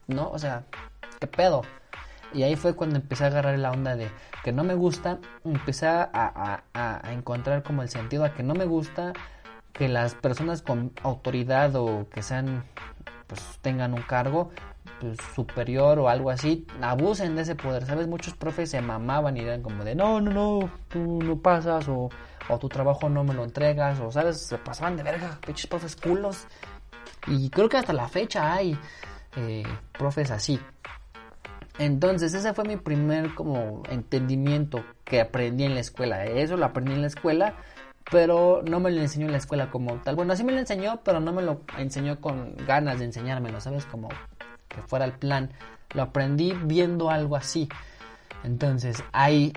¿no? 0.07 0.29
O 0.29 0.39
sea, 0.39 0.63
¿qué 1.19 1.27
pedo? 1.27 1.61
Y 2.33 2.43
ahí 2.43 2.55
fue 2.55 2.75
cuando 2.75 2.97
empecé 2.97 3.25
a 3.25 3.27
agarrar 3.27 3.57
la 3.59 3.71
onda 3.71 3.95
de 3.95 4.09
que 4.43 4.51
no 4.51 4.63
me 4.63 4.73
gusta, 4.73 5.19
empecé 5.43 5.87
a, 5.87 6.09
a, 6.13 6.63
a 6.73 7.13
encontrar 7.13 7.63
como 7.63 7.81
el 7.81 7.89
sentido 7.89 8.23
a 8.23 8.33
que 8.33 8.43
no 8.43 8.53
me 8.53 8.65
gusta, 8.65 9.13
que 9.73 9.87
las 9.87 10.15
personas 10.15 10.61
con 10.61 10.91
autoridad 11.03 11.75
o 11.75 12.07
que 12.09 12.21
sean 12.21 12.63
pues 13.27 13.59
tengan 13.61 13.93
un 13.93 14.01
cargo 14.01 14.51
pues, 14.99 15.17
superior 15.33 15.99
o 15.99 16.09
algo 16.09 16.29
así 16.29 16.67
abusen 16.81 17.35
de 17.35 17.43
ese 17.43 17.55
poder 17.55 17.85
sabes 17.85 18.07
muchos 18.07 18.33
profes 18.33 18.69
se 18.69 18.81
mamaban 18.81 19.37
y 19.37 19.39
eran 19.39 19.61
como 19.61 19.83
de 19.83 19.95
no 19.95 20.19
no 20.19 20.31
no 20.31 20.69
tú 20.89 21.21
no 21.23 21.37
pasas 21.37 21.87
o, 21.87 22.09
o 22.51 22.59
tu 22.59 22.69
trabajo 22.69 23.09
no 23.09 23.23
me 23.23 23.33
lo 23.33 23.43
entregas 23.43 23.99
o 23.99 24.11
sabes 24.11 24.41
se 24.41 24.57
pasaban 24.57 24.97
de 24.97 25.03
verga 25.03 25.39
pinches 25.45 25.67
profes 25.67 25.95
culos 25.95 26.45
y 27.27 27.49
creo 27.49 27.69
que 27.69 27.77
hasta 27.77 27.93
la 27.93 28.07
fecha 28.07 28.53
hay 28.53 28.77
eh, 29.37 29.63
profes 29.91 30.31
así 30.31 30.59
entonces 31.79 32.33
ese 32.33 32.53
fue 32.53 32.65
mi 32.65 32.77
primer 32.77 33.33
como 33.33 33.83
entendimiento 33.89 34.83
que 35.03 35.21
aprendí 35.21 35.63
en 35.63 35.73
la 35.73 35.79
escuela 35.79 36.25
eso 36.25 36.57
lo 36.57 36.65
aprendí 36.65 36.93
en 36.93 37.01
la 37.01 37.07
escuela 37.07 37.55
pero 38.09 38.61
no 38.67 38.79
me 38.79 38.91
lo 38.91 39.01
enseñó 39.01 39.27
en 39.27 39.31
la 39.31 39.37
escuela 39.37 39.69
como 39.69 39.95
tal. 40.01 40.15
Bueno, 40.15 40.35
sí 40.35 40.43
me 40.43 40.51
lo 40.51 40.59
enseñó, 40.59 41.01
pero 41.03 41.19
no 41.19 41.31
me 41.31 41.41
lo 41.41 41.61
enseñó 41.77 42.19
con 42.19 42.55
ganas 42.65 42.99
de 42.99 43.05
enseñármelo, 43.05 43.61
¿sabes? 43.61 43.85
Como 43.85 44.09
que 44.67 44.81
fuera 44.81 45.05
el 45.05 45.13
plan. 45.13 45.51
Lo 45.93 46.03
aprendí 46.03 46.53
viendo 46.65 47.09
algo 47.09 47.35
así. 47.35 47.69
Entonces, 48.43 49.03
ahí 49.11 49.53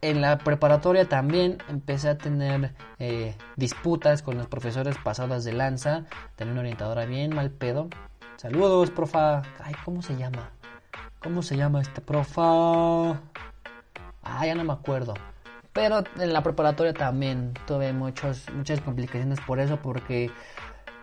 en 0.00 0.20
la 0.20 0.38
preparatoria 0.38 1.08
también 1.08 1.58
empecé 1.68 2.08
a 2.08 2.18
tener 2.18 2.74
eh, 2.98 3.34
disputas 3.56 4.22
con 4.22 4.36
los 4.36 4.46
profesores 4.46 4.96
pasadas 5.02 5.44
de 5.44 5.52
lanza. 5.52 6.04
Tenía 6.36 6.52
una 6.52 6.60
orientadora 6.62 7.06
bien 7.06 7.34
mal 7.34 7.50
pedo. 7.50 7.88
Saludos, 8.36 8.90
profa. 8.90 9.42
Ay, 9.62 9.74
¿cómo 9.84 10.02
se 10.02 10.16
llama? 10.16 10.50
¿Cómo 11.20 11.42
se 11.42 11.56
llama 11.56 11.80
este 11.80 12.00
profa? 12.00 13.20
Ah, 14.22 14.44
ya 14.44 14.54
no 14.54 14.64
me 14.64 14.72
acuerdo. 14.72 15.14
Pero 15.72 16.04
en 16.18 16.32
la 16.32 16.42
preparatoria 16.42 16.94
también 16.94 17.52
tuve 17.66 17.92
muchos, 17.92 18.50
muchas 18.54 18.80
complicaciones 18.80 19.40
por 19.40 19.60
eso, 19.60 19.78
porque 19.82 20.30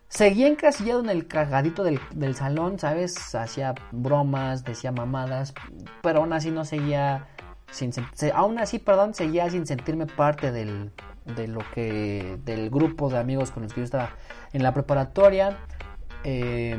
seguía 0.08 0.48
encasillado 0.48 1.00
en 1.00 1.10
el 1.10 1.28
cagadito 1.28 1.84
del, 1.84 2.36
salón, 2.36 2.80
¿sabes? 2.80 3.36
Hacía 3.36 3.76
bromas, 3.92 4.64
decía 4.64 4.92
mamadas, 4.92 5.54
pero 6.02 6.20
aún 6.20 6.34
así 6.34 6.52
no 6.52 6.66
seguía, 6.66 7.28
sin, 7.72 7.92
aún 8.34 8.60
así, 8.60 8.80
perdón, 8.80 9.14
seguía 9.14 9.50
sin 9.50 9.66
sentirme 9.66 10.06
parte 10.06 10.52
del, 10.52 10.92
de 11.26 11.48
lo 11.48 11.62
que, 11.74 12.38
del 12.44 12.70
grupo 12.70 13.10
de 13.10 13.18
amigos 13.18 13.52
con 13.52 13.64
los 13.64 13.74
que 13.74 13.82
yo 13.82 13.86
estaba 13.86 14.12
en 14.52 14.64
la 14.64 14.74
preparatoria. 14.74 15.58
Eh, 16.24 16.78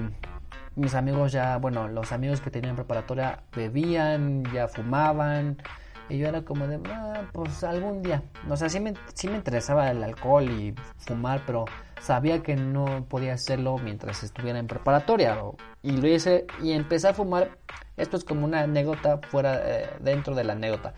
mis 0.76 0.95
amigos 0.95 1.33
ya, 1.33 1.57
bueno, 1.59 1.88
los 1.88 2.12
amigos 2.12 2.41
que 2.41 2.50
tenían 2.50 2.75
preparatoria 2.75 3.43
bebían, 3.55 4.45
ya 4.53 4.69
fumaban, 4.69 5.59
y 6.08 6.18
yo 6.18 6.28
era 6.28 6.42
como 6.42 6.66
de, 6.66 6.80
ah, 6.90 7.23
pues 7.32 7.64
algún 7.64 8.02
día. 8.02 8.23
O 8.49 8.56
sea, 8.56 8.68
sí 8.68 8.80
me, 8.80 8.94
sí 9.14 9.28
me 9.28 9.37
interesaba 9.37 9.90
el 9.90 10.02
alcohol 10.02 10.50
y 10.50 10.75
fumar, 10.99 11.42
pero 11.46 11.64
sabía 12.00 12.42
que 12.42 12.56
no 12.56 13.06
podía 13.08 13.34
hacerlo 13.34 13.78
mientras 13.78 14.23
estuviera 14.23 14.58
en 14.58 14.66
preparatoria. 14.66 15.38
Y 15.82 15.92
lo 15.92 16.06
hice 16.08 16.46
y 16.62 16.73
empecé 16.73 17.08
a 17.08 17.14
fumar. 17.14 17.50
Esto 17.96 18.16
es 18.16 18.25
como 18.25 18.44
una 18.44 18.62
anécdota 18.62 19.20
fuera, 19.30 19.61
eh, 19.64 19.90
dentro 20.00 20.34
de 20.34 20.44
la 20.44 20.52
anécdota. 20.52 20.94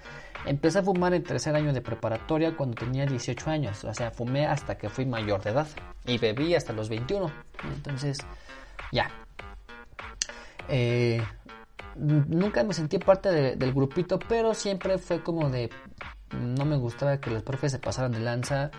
Empecé 0.46 0.78
a 0.78 0.82
fumar 0.82 1.12
en 1.14 1.22
tercer 1.22 1.54
año 1.54 1.72
de 1.72 1.80
preparatoria 1.80 2.56
cuando 2.56 2.76
tenía 2.76 3.06
18 3.06 3.50
años. 3.50 3.84
O 3.84 3.94
sea, 3.94 4.10
fumé 4.10 4.46
hasta 4.46 4.78
que 4.78 4.88
fui 4.88 5.04
mayor 5.04 5.42
de 5.42 5.50
edad. 5.50 5.66
Y 6.04 6.18
bebí 6.18 6.54
hasta 6.54 6.72
los 6.72 6.88
21. 6.88 7.30
Entonces, 7.74 8.18
ya. 8.92 9.10
Eh, 10.68 11.22
nunca 11.98 12.62
me 12.64 12.74
sentí 12.74 12.98
parte 12.98 13.56
del 13.56 13.72
grupito, 13.72 14.18
pero 14.18 14.54
siempre 14.54 14.98
fue 14.98 15.22
como 15.22 15.50
de 15.50 15.70
no 16.32 16.64
me 16.64 16.76
gustaba 16.76 17.20
que 17.20 17.30
los 17.30 17.42
profes 17.42 17.72
se 17.72 17.78
pasaran 17.78 18.12
de 18.12 18.20
lanza. 18.20 18.70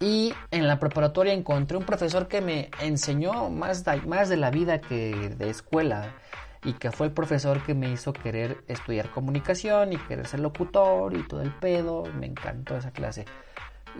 Y 0.00 0.34
en 0.50 0.66
la 0.66 0.78
preparatoria 0.78 1.32
encontré 1.32 1.76
un 1.76 1.84
profesor 1.84 2.28
que 2.28 2.40
me 2.40 2.70
enseñó 2.80 3.48
más 3.50 3.84
de, 3.84 4.02
más 4.02 4.28
de 4.28 4.36
la 4.36 4.50
vida 4.50 4.80
que 4.80 5.34
de 5.36 5.50
escuela. 5.50 6.14
Y 6.64 6.74
que 6.74 6.90
fue 6.90 7.08
el 7.08 7.12
profesor 7.12 7.62
que 7.62 7.74
me 7.74 7.90
hizo 7.90 8.12
querer 8.12 8.64
estudiar 8.68 9.10
comunicación 9.10 9.92
y 9.92 9.98
querer 9.98 10.26
ser 10.26 10.40
locutor 10.40 11.14
y 11.14 11.22
todo 11.22 11.42
el 11.42 11.52
pedo. 11.52 12.04
Me 12.18 12.26
encantó 12.26 12.76
esa 12.76 12.90
clase. 12.90 13.26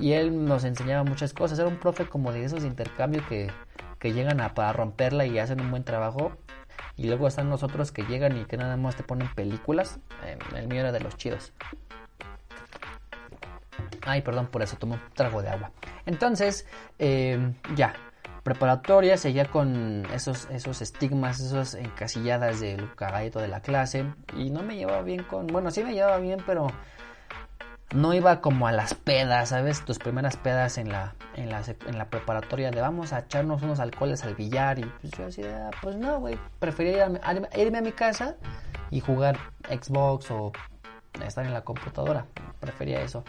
Y 0.01 0.13
él 0.13 0.45
nos 0.45 0.65
enseñaba 0.65 1.05
muchas 1.05 1.33
cosas. 1.33 1.59
Era 1.59 1.69
un 1.69 1.77
profe 1.77 2.07
como 2.07 2.33
de 2.33 2.45
esos 2.45 2.63
de 2.63 2.69
intercambio 2.69 3.23
que, 3.29 3.51
que 3.99 4.13
llegan 4.13 4.41
a 4.41 4.55
para 4.55 4.73
romperla 4.73 5.27
y 5.27 5.39
hacen 5.39 5.61
un 5.61 5.71
buen 5.71 5.85
trabajo. 5.85 6.33
Y 6.97 7.07
luego 7.07 7.27
están 7.27 7.51
los 7.51 7.63
otros 7.63 7.91
que 7.91 8.03
llegan 8.03 8.37
y 8.37 8.45
que 8.45 8.57
nada 8.57 8.77
más 8.77 8.97
te 8.97 9.03
ponen 9.03 9.29
películas. 9.35 9.99
el 10.55 10.69
mío 10.69 10.81
era 10.81 10.93
de 10.93 11.01
los 11.01 11.17
chidos. 11.17 11.53
Ay, 14.07 14.23
perdón 14.23 14.47
por 14.47 14.63
eso, 14.63 14.77
tomo 14.77 14.95
un 14.95 15.01
trago 15.15 15.43
de 15.43 15.49
agua. 15.49 15.73
Entonces, 16.07 16.67
eh, 16.99 17.55
ya, 17.75 17.95
preparatoria, 18.43 19.17
seguía 19.17 19.47
con 19.47 20.07
esos, 20.13 20.49
esos 20.51 20.83
estigmas, 20.83 21.41
esas 21.41 21.75
encasilladas 21.75 22.61
del 22.61 22.95
cagadito 22.95 23.41
de 23.41 23.49
la 23.49 23.61
clase. 23.61 24.05
Y 24.37 24.51
no 24.51 24.63
me 24.63 24.77
llevaba 24.77 25.03
bien 25.03 25.25
con. 25.25 25.47
Bueno, 25.47 25.71
sí 25.71 25.83
me 25.83 25.95
llevaba 25.95 26.19
bien, 26.19 26.41
pero 26.47 26.69
no 27.93 28.15
iba 28.15 28.41
como 28.41 28.67
a 28.67 28.73
las 28.73 28.95
pedas, 28.95 29.51
¿sabes? 29.51 29.85
Tus 29.85 29.99
primeras 29.99 30.37
pedas 30.37 30.79
en 30.79 30.91
la, 30.91 31.15
en 31.35 31.51
la, 31.51 31.63
en 31.87 31.99
la 31.99 32.07
preparatoria 32.07 32.71
de 32.71 32.81
vamos 32.81 33.13
a 33.13 33.21
echarnos 33.21 33.63
unos 33.63 33.81
alcoholes 33.81 34.25
al 34.25 34.35
billar 34.35 34.79
y 34.79 34.85
pues 34.85 35.13
yo 35.13 35.27
así 35.27 35.43
ah, 35.45 35.71
pues 35.83 35.97
no, 35.97 36.21
güey, 36.21 36.39
prefería 36.59 37.09
irme 37.57 37.79
a 37.79 37.83
mi 37.83 37.93
casa 37.93 38.37
y 38.91 39.01
jugar 39.01 39.39
Xbox 39.69 40.31
o 40.31 40.53
estar 41.25 41.47
en 41.47 41.53
la 41.53 41.63
computadora, 41.63 42.27
prefería 42.61 43.01
eso, 43.03 43.25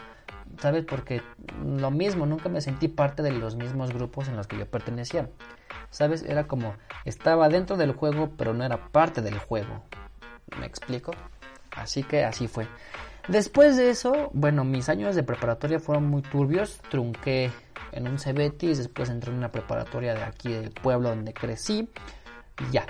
¿sabes? 0.60 0.84
Porque 0.84 1.22
lo 1.64 1.90
mismo, 1.90 2.26
nunca 2.26 2.48
me 2.48 2.60
sentí 2.60 2.88
parte 2.88 3.22
de 3.22 3.30
los 3.30 3.56
mismos 3.56 3.92
grupos 3.92 4.28
en 4.28 4.36
los 4.36 4.46
que 4.46 4.58
yo 4.58 4.66
pertenecía, 4.66 5.28
¿sabes? 5.90 6.22
Era 6.22 6.46
como, 6.46 6.74
estaba 7.04 7.48
dentro 7.48 7.76
del 7.76 7.92
juego, 7.92 8.30
pero 8.36 8.54
no 8.54 8.64
era 8.64 8.88
parte 8.88 9.22
del 9.22 9.38
juego, 9.38 9.82
¿me 10.58 10.66
explico? 10.66 11.12
Así 11.70 12.02
que 12.02 12.24
así 12.24 12.48
fue. 12.48 12.66
Después 13.28 13.76
de 13.76 13.90
eso, 13.90 14.30
bueno, 14.32 14.64
mis 14.64 14.88
años 14.88 15.16
de 15.16 15.22
preparatoria 15.22 15.80
fueron 15.80 16.08
muy 16.08 16.22
turbios. 16.22 16.80
Trunqué 16.90 17.50
en 17.92 18.06
un 18.06 18.18
Cebetis, 18.18 18.78
después 18.78 19.10
entré 19.10 19.32
en 19.32 19.38
una 19.38 19.50
preparatoria 19.50 20.14
de 20.14 20.22
aquí 20.22 20.52
del 20.52 20.70
pueblo 20.70 21.08
donde 21.08 21.34
crecí. 21.34 21.88
Ya. 22.70 22.86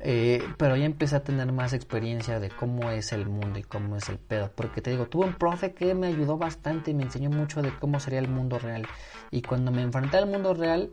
Eh, 0.00 0.42
pero 0.58 0.76
ya 0.76 0.84
empecé 0.84 1.16
a 1.16 1.24
tener 1.24 1.50
más 1.50 1.72
experiencia 1.72 2.38
de 2.38 2.50
cómo 2.50 2.90
es 2.90 3.12
el 3.12 3.26
mundo 3.26 3.58
y 3.58 3.62
cómo 3.62 3.96
es 3.96 4.08
el 4.08 4.18
pedo. 4.18 4.50
Porque 4.54 4.82
te 4.82 4.90
digo, 4.90 5.06
tuve 5.06 5.26
un 5.26 5.34
profe 5.34 5.72
que 5.72 5.94
me 5.94 6.08
ayudó 6.08 6.36
bastante 6.36 6.90
y 6.90 6.94
me 6.94 7.04
enseñó 7.04 7.30
mucho 7.30 7.62
de 7.62 7.74
cómo 7.78 7.98
sería 8.00 8.18
el 8.18 8.28
mundo 8.28 8.58
real. 8.58 8.86
Y 9.30 9.42
cuando 9.42 9.70
me 9.72 9.82
enfrenté 9.82 10.18
al 10.18 10.26
mundo 10.26 10.54
real, 10.54 10.90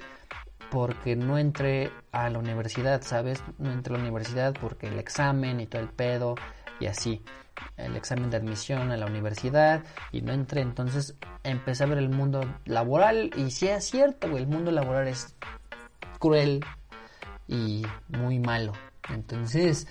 porque 0.72 1.16
no 1.16 1.38
entré 1.38 1.92
a 2.12 2.30
la 2.30 2.40
universidad, 2.40 3.02
¿sabes? 3.04 3.44
No 3.58 3.72
entré 3.72 3.94
a 3.94 3.98
la 3.98 4.04
universidad 4.04 4.56
porque 4.60 4.88
el 4.88 4.98
examen 4.98 5.60
y 5.60 5.68
todo 5.68 5.82
el 5.82 5.90
pedo 5.90 6.36
y 6.80 6.88
así. 6.88 7.22
El 7.78 7.96
examen 7.96 8.30
de 8.30 8.38
admisión 8.38 8.92
a 8.92 8.98
la 8.98 9.06
universidad 9.06 9.84
y 10.12 10.22
no 10.22 10.34
entré. 10.34 10.62
Entonces 10.62 11.16
empecé 11.44 11.84
a 11.84 11.88
ver 11.88 11.98
el 11.98 12.10
mundo 12.10 12.42
laboral 12.66 13.32
y 13.36 13.52
sí 13.52 13.68
es 13.68 13.86
cierto, 13.86 14.38
el 14.38 14.48
mundo 14.48 14.72
laboral 14.72 15.08
es 15.08 15.36
cruel 16.20 16.64
y 17.48 17.86
muy 18.10 18.40
malo. 18.40 18.74
Entonces, 19.10 19.88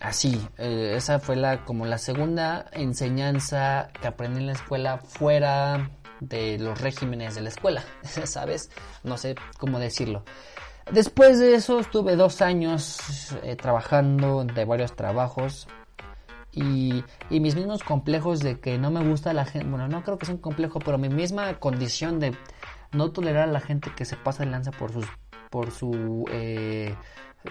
así, 0.00 0.46
eh, 0.58 0.94
esa 0.96 1.18
fue 1.18 1.36
la 1.36 1.64
como 1.64 1.86
la 1.86 1.98
segunda 1.98 2.66
enseñanza 2.72 3.90
que 4.00 4.06
aprendí 4.06 4.40
en 4.40 4.46
la 4.46 4.52
escuela 4.52 4.98
fuera 4.98 5.90
de 6.20 6.58
los 6.58 6.80
regímenes 6.80 7.34
de 7.34 7.42
la 7.42 7.48
escuela, 7.48 7.84
¿sabes? 8.02 8.70
No 9.02 9.18
sé 9.18 9.34
cómo 9.58 9.78
decirlo. 9.78 10.24
Después 10.90 11.38
de 11.38 11.54
eso 11.54 11.80
estuve 11.80 12.14
dos 12.14 12.42
años 12.42 12.98
eh, 13.42 13.56
trabajando 13.56 14.44
de 14.44 14.64
varios 14.64 14.94
trabajos 14.94 15.66
y, 16.54 17.04
y, 17.30 17.40
mis 17.40 17.54
mismos 17.54 17.82
complejos 17.82 18.40
de 18.40 18.60
que 18.60 18.78
no 18.78 18.90
me 18.90 19.06
gusta 19.06 19.32
la 19.32 19.44
gente, 19.44 19.68
bueno, 19.68 19.88
no 19.88 20.02
creo 20.02 20.18
que 20.18 20.26
sea 20.26 20.34
un 20.34 20.40
complejo, 20.40 20.78
pero 20.78 20.98
mi 20.98 21.08
misma 21.08 21.54
condición 21.54 22.20
de 22.20 22.36
no 22.92 23.10
tolerar 23.10 23.48
a 23.48 23.52
la 23.52 23.60
gente 23.60 23.90
que 23.94 24.04
se 24.04 24.16
pasa 24.16 24.44
de 24.44 24.50
lanza 24.50 24.70
por 24.70 24.92
sus 24.92 25.06
por 25.50 25.70
su 25.70 26.24
eh, 26.30 26.94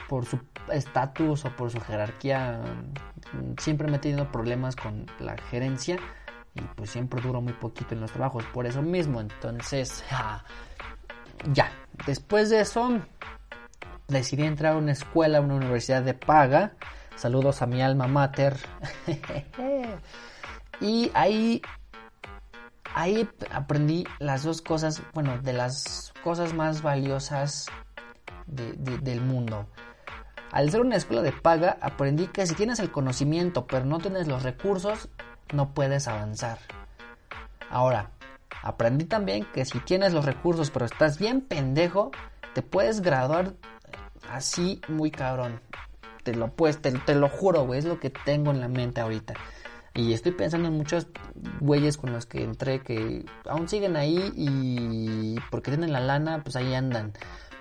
por 0.09 0.25
su 0.25 0.39
estatus 0.71 1.45
o 1.45 1.55
por 1.55 1.69
su 1.69 1.79
jerarquía 1.79 2.61
siempre 3.59 3.87
me 3.89 3.97
he 3.97 3.99
tenido 3.99 4.31
problemas 4.31 4.75
con 4.75 5.05
la 5.19 5.37
gerencia 5.37 5.97
y 6.55 6.61
pues 6.75 6.89
siempre 6.89 7.21
duro 7.21 7.41
muy 7.41 7.53
poquito 7.53 7.93
en 7.93 8.01
los 8.01 8.11
trabajos 8.11 8.43
por 8.45 8.65
eso 8.65 8.81
mismo 8.81 9.21
entonces 9.21 10.03
ya. 11.53 11.71
Después 12.07 12.49
de 12.49 12.61
eso 12.61 12.99
decidí 14.07 14.43
entrar 14.43 14.73
a 14.73 14.77
una 14.77 14.91
escuela 14.91 15.37
a 15.37 15.41
una 15.41 15.55
universidad 15.55 16.01
de 16.01 16.13
paga 16.13 16.73
saludos 17.15 17.61
a 17.61 17.65
mi 17.65 17.81
alma 17.81 18.07
mater 18.07 18.57
y 20.81 21.11
ahí 21.13 21.61
ahí 22.93 23.29
aprendí 23.51 24.05
las 24.19 24.43
dos 24.43 24.61
cosas 24.61 25.01
bueno 25.13 25.37
de 25.41 25.53
las 25.53 26.13
cosas 26.23 26.53
más 26.53 26.81
valiosas 26.81 27.67
del 28.45 29.21
mundo. 29.21 29.67
Al 30.51 30.69
ser 30.69 30.81
una 30.81 30.97
escuela 30.97 31.23
de 31.23 31.31
paga, 31.31 31.77
aprendí 31.81 32.27
que 32.27 32.45
si 32.45 32.53
tienes 32.53 32.79
el 32.79 32.91
conocimiento 32.91 33.65
pero 33.65 33.85
no 33.85 33.99
tienes 33.99 34.27
los 34.27 34.43
recursos, 34.43 35.09
no 35.51 35.73
puedes 35.73 36.07
avanzar. 36.07 36.59
Ahora, 37.69 38.11
aprendí 38.61 39.05
también 39.05 39.45
que 39.53 39.65
si 39.65 39.79
tienes 39.79 40.13
los 40.13 40.25
recursos 40.25 40.69
pero 40.69 40.85
estás 40.85 41.17
bien 41.17 41.41
pendejo, 41.41 42.11
te 42.53 42.61
puedes 42.61 43.01
graduar 43.01 43.53
así 44.29 44.79
muy 44.87 45.09
cabrón. 45.09 45.59
Te 46.23 46.33
lo, 46.33 46.49
pues, 46.49 46.81
te, 46.81 46.91
te 46.91 47.15
lo 47.15 47.29
juro, 47.29 47.65
güey, 47.65 47.79
es 47.79 47.85
lo 47.85 47.99
que 47.99 48.09
tengo 48.09 48.51
en 48.51 48.59
la 48.59 48.67
mente 48.67 49.01
ahorita. 49.01 49.33
Y 49.95 50.13
estoy 50.13 50.31
pensando 50.31 50.69
en 50.69 50.73
muchos 50.75 51.07
güeyes 51.59 51.97
con 51.97 52.11
los 52.13 52.25
que 52.25 52.43
entré 52.43 52.79
que 52.79 53.25
aún 53.45 53.69
siguen 53.69 53.95
ahí 53.95 54.31
y 54.35 55.35
porque 55.51 55.69
tienen 55.69 55.93
la 55.93 55.99
lana, 55.99 56.41
pues 56.43 56.55
ahí 56.55 56.73
andan 56.73 57.13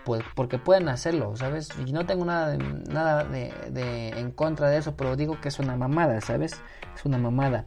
pues 0.05 0.23
porque 0.35 0.59
pueden 0.59 0.89
hacerlo, 0.89 1.37
¿sabes? 1.37 1.69
Y 1.85 1.93
no 1.93 2.07
tengo 2.07 2.25
nada, 2.25 2.49
de, 2.49 2.59
nada 2.59 3.25
de, 3.25 4.09
en 4.11 4.31
contra 4.33 4.69
de 4.69 4.79
eso, 4.79 4.97
pero 4.97 5.17
digo 5.17 5.41
que 5.41 5.49
es 5.49 5.59
una 5.59 5.77
mamada, 5.77 6.21
¿sabes? 6.21 6.61
Es 6.95 7.05
una 7.05 7.19
mamada. 7.19 7.67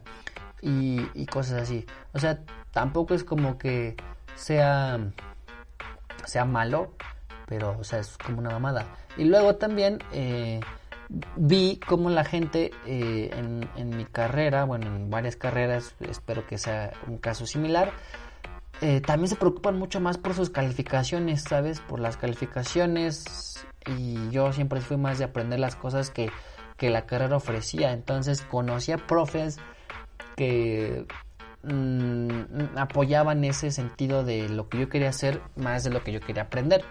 Y, 0.60 1.26
cosas 1.26 1.62
así. 1.62 1.86
O 2.12 2.18
sea, 2.18 2.40
tampoco 2.72 3.14
es 3.14 3.24
como 3.24 3.58
que 3.58 3.96
sea, 4.34 4.98
sea 6.24 6.44
malo, 6.44 6.94
pero, 7.46 7.76
o 7.78 7.84
sea, 7.84 8.00
es 8.00 8.18
como 8.18 8.38
una 8.38 8.50
mamada. 8.50 8.86
Y 9.16 9.24
luego 9.24 9.56
también 9.56 9.98
eh, 10.12 10.60
vi 11.36 11.78
como 11.86 12.10
la 12.10 12.24
gente 12.24 12.72
eh, 12.86 13.30
en, 13.76 13.90
mi 13.96 14.04
carrera, 14.04 14.64
bueno, 14.64 14.86
en 14.86 15.10
varias 15.10 15.36
carreras, 15.36 15.94
espero 16.00 16.46
que 16.46 16.58
sea 16.58 16.92
un 17.06 17.18
caso 17.18 17.46
similar, 17.46 17.92
eh, 18.80 19.00
también 19.00 19.28
se 19.28 19.36
preocupan 19.36 19.78
mucho 19.78 20.00
más 20.00 20.18
por 20.18 20.34
sus 20.34 20.50
calificaciones, 20.50 21.42
¿sabes? 21.42 21.80
Por 21.80 22.00
las 22.00 22.16
calificaciones 22.16 23.64
y 23.86 24.30
yo 24.30 24.52
siempre 24.52 24.80
fui 24.80 24.96
más 24.96 25.18
de 25.18 25.24
aprender 25.24 25.60
las 25.60 25.76
cosas 25.76 26.10
que, 26.10 26.30
la 26.78 27.06
carrera 27.06 27.36
ofrecía. 27.36 27.92
Entonces 27.92 28.42
conocía 28.42 28.98
profes 28.98 29.58
que 30.36 31.06
mm, 31.62 32.76
apoyaban 32.76 33.44
ese 33.44 33.70
sentido 33.70 34.24
de 34.24 34.48
lo 34.50 34.68
que 34.68 34.80
yo 34.80 34.88
quería 34.90 35.08
hacer 35.08 35.40
más 35.56 35.84
de 35.84 35.90
lo 35.90 36.04
que 36.04 36.12
yo 36.12 36.20
quería 36.20 36.42
aprender. 36.42 36.84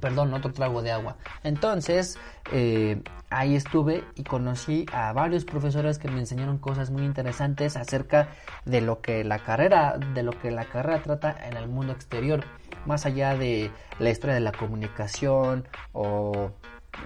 Perdón, 0.00 0.32
otro 0.34 0.52
trago 0.52 0.82
de 0.82 0.92
agua. 0.92 1.16
Entonces, 1.42 2.18
eh, 2.52 3.02
ahí 3.30 3.56
estuve 3.56 4.04
y 4.14 4.24
conocí 4.24 4.86
a 4.92 5.12
varios 5.12 5.44
profesores 5.44 5.98
que 5.98 6.08
me 6.08 6.20
enseñaron 6.20 6.58
cosas 6.58 6.90
muy 6.90 7.04
interesantes 7.04 7.76
acerca 7.76 8.28
de 8.64 8.80
lo 8.80 9.00
que 9.00 9.24
la 9.24 9.38
carrera, 9.38 9.98
de 9.98 10.22
lo 10.22 10.32
que 10.32 10.50
la 10.50 10.64
carrera 10.64 11.02
trata 11.02 11.36
en 11.46 11.56
el 11.56 11.68
mundo 11.68 11.92
exterior, 11.92 12.44
más 12.86 13.06
allá 13.06 13.36
de 13.36 13.70
la 13.98 14.10
historia 14.10 14.34
de 14.34 14.40
la 14.40 14.52
comunicación 14.52 15.66
o 15.92 16.52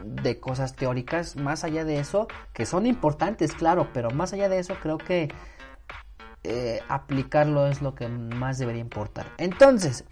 de 0.04 0.38
cosas 0.40 0.74
teóricas, 0.74 1.36
más 1.36 1.64
allá 1.64 1.84
de 1.84 1.98
eso, 1.98 2.28
que 2.52 2.66
son 2.66 2.86
importantes, 2.86 3.52
claro, 3.52 3.88
pero 3.92 4.10
más 4.10 4.32
allá 4.32 4.48
de 4.48 4.58
eso 4.58 4.74
creo 4.80 4.98
que 4.98 5.28
eh, 6.44 6.80
aplicarlo 6.88 7.66
es 7.66 7.82
lo 7.82 7.94
que 7.94 8.08
más 8.08 8.58
debería 8.58 8.80
importar. 8.80 9.26
Entonces, 9.38 10.04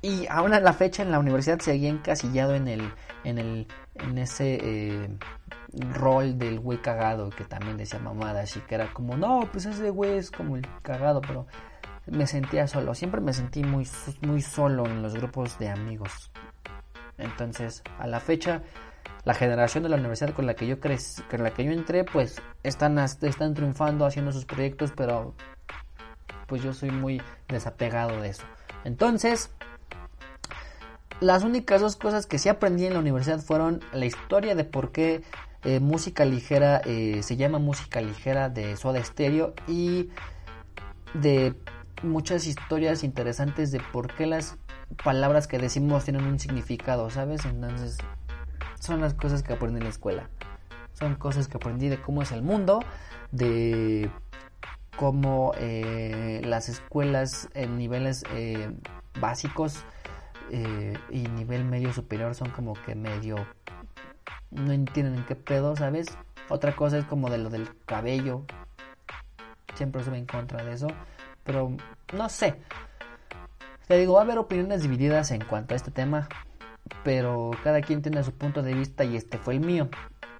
y 0.00 0.26
aún 0.28 0.54
a 0.54 0.60
la 0.60 0.72
fecha 0.72 1.02
en 1.02 1.10
la 1.10 1.18
universidad 1.18 1.58
seguía 1.60 1.90
encasillado 1.90 2.54
en 2.54 2.68
el, 2.68 2.92
en 3.24 3.38
el, 3.38 3.66
en 3.94 4.18
ese 4.18 4.58
eh, 4.60 5.08
rol 5.94 6.38
del 6.38 6.60
güey 6.60 6.78
cagado 6.78 7.30
que 7.30 7.44
también 7.44 7.76
decía 7.76 7.98
mamada, 7.98 8.42
así 8.42 8.60
que 8.60 8.76
era 8.76 8.92
como, 8.92 9.16
no, 9.16 9.48
pues 9.50 9.66
ese 9.66 9.90
güey 9.90 10.18
es 10.18 10.30
como 10.30 10.56
el 10.56 10.66
cagado, 10.82 11.20
pero 11.20 11.46
me 12.06 12.26
sentía 12.26 12.66
solo, 12.66 12.94
siempre 12.94 13.20
me 13.20 13.32
sentí 13.32 13.62
muy, 13.62 13.86
muy 14.22 14.40
solo 14.40 14.86
en 14.86 15.02
los 15.02 15.14
grupos 15.14 15.58
de 15.58 15.68
amigos. 15.68 16.30
Entonces, 17.18 17.82
a 17.98 18.06
la 18.06 18.20
fecha, 18.20 18.62
la 19.24 19.34
generación 19.34 19.82
de 19.82 19.90
la 19.90 19.96
universidad 19.96 20.32
con 20.32 20.46
la 20.46 20.54
que 20.54 20.66
yo 20.66 20.78
crecí, 20.78 21.22
la 21.36 21.50
que 21.50 21.64
yo 21.64 21.72
entré, 21.72 22.04
pues 22.04 22.40
están, 22.62 22.98
están 22.98 23.54
triunfando 23.54 24.06
haciendo 24.06 24.30
sus 24.30 24.44
proyectos, 24.44 24.92
pero 24.96 25.34
pues 26.46 26.62
yo 26.62 26.72
soy 26.72 26.90
muy 26.90 27.20
desapegado 27.48 28.20
de 28.22 28.28
eso. 28.30 28.44
Entonces, 28.84 29.52
las 31.20 31.42
únicas 31.42 31.80
dos 31.80 31.96
cosas 31.96 32.26
que 32.26 32.38
sí 32.38 32.48
aprendí 32.48 32.86
en 32.86 32.94
la 32.94 33.00
universidad 33.00 33.40
fueron 33.40 33.80
la 33.92 34.06
historia 34.06 34.54
de 34.54 34.64
por 34.64 34.92
qué 34.92 35.22
eh, 35.64 35.80
música 35.80 36.24
ligera 36.24 36.80
eh, 36.84 37.22
se 37.22 37.36
llama 37.36 37.58
música 37.58 38.00
ligera 38.00 38.48
de 38.48 38.76
Soda 38.76 39.02
Stereo 39.02 39.54
y 39.66 40.10
de 41.14 41.54
muchas 42.02 42.46
historias 42.46 43.02
interesantes 43.02 43.72
de 43.72 43.80
por 43.92 44.14
qué 44.14 44.26
las 44.26 44.56
palabras 45.02 45.48
que 45.48 45.58
decimos 45.58 46.04
tienen 46.04 46.24
un 46.24 46.38
significado, 46.38 47.10
¿sabes? 47.10 47.44
Entonces, 47.44 47.98
son 48.78 49.00
las 49.00 49.14
cosas 49.14 49.42
que 49.42 49.52
aprendí 49.52 49.78
en 49.78 49.84
la 49.84 49.90
escuela. 49.90 50.30
Son 50.92 51.16
cosas 51.16 51.48
que 51.48 51.56
aprendí 51.56 51.88
de 51.88 52.00
cómo 52.00 52.22
es 52.22 52.30
el 52.30 52.42
mundo, 52.42 52.80
de 53.32 54.10
cómo 54.96 55.52
eh, 55.58 56.40
las 56.44 56.68
escuelas 56.68 57.48
en 57.54 57.78
niveles 57.78 58.22
básicos 59.20 59.84
eh, 60.50 60.96
y 61.10 61.28
nivel 61.28 61.64
medio 61.64 61.92
superior 61.92 62.34
son 62.34 62.50
como 62.50 62.74
que 62.74 62.94
medio 62.94 63.36
no 64.50 64.72
entienden 64.72 65.16
en 65.16 65.24
qué 65.24 65.34
pedo, 65.34 65.76
¿sabes? 65.76 66.06
Otra 66.48 66.74
cosa 66.74 66.98
es 66.98 67.04
como 67.04 67.30
de 67.30 67.38
lo 67.38 67.50
del 67.50 67.68
cabello. 67.84 68.44
Siempre 69.74 70.02
se 70.02 70.10
ve 70.10 70.18
en 70.18 70.26
contra 70.26 70.64
de 70.64 70.72
eso. 70.72 70.88
Pero 71.44 71.76
no 72.12 72.28
sé. 72.28 72.56
Te 73.86 73.98
digo, 73.98 74.14
va 74.14 74.20
a 74.20 74.24
haber 74.24 74.38
opiniones 74.38 74.82
divididas 74.82 75.30
en 75.30 75.44
cuanto 75.44 75.74
a 75.74 75.76
este 75.76 75.90
tema. 75.90 76.28
Pero 77.04 77.50
cada 77.62 77.82
quien 77.82 78.00
tiene 78.00 78.24
su 78.24 78.32
punto 78.32 78.62
de 78.62 78.74
vista 78.74 79.04
y 79.04 79.16
este 79.16 79.38
fue 79.38 79.54
el 79.54 79.60
mío. 79.60 79.88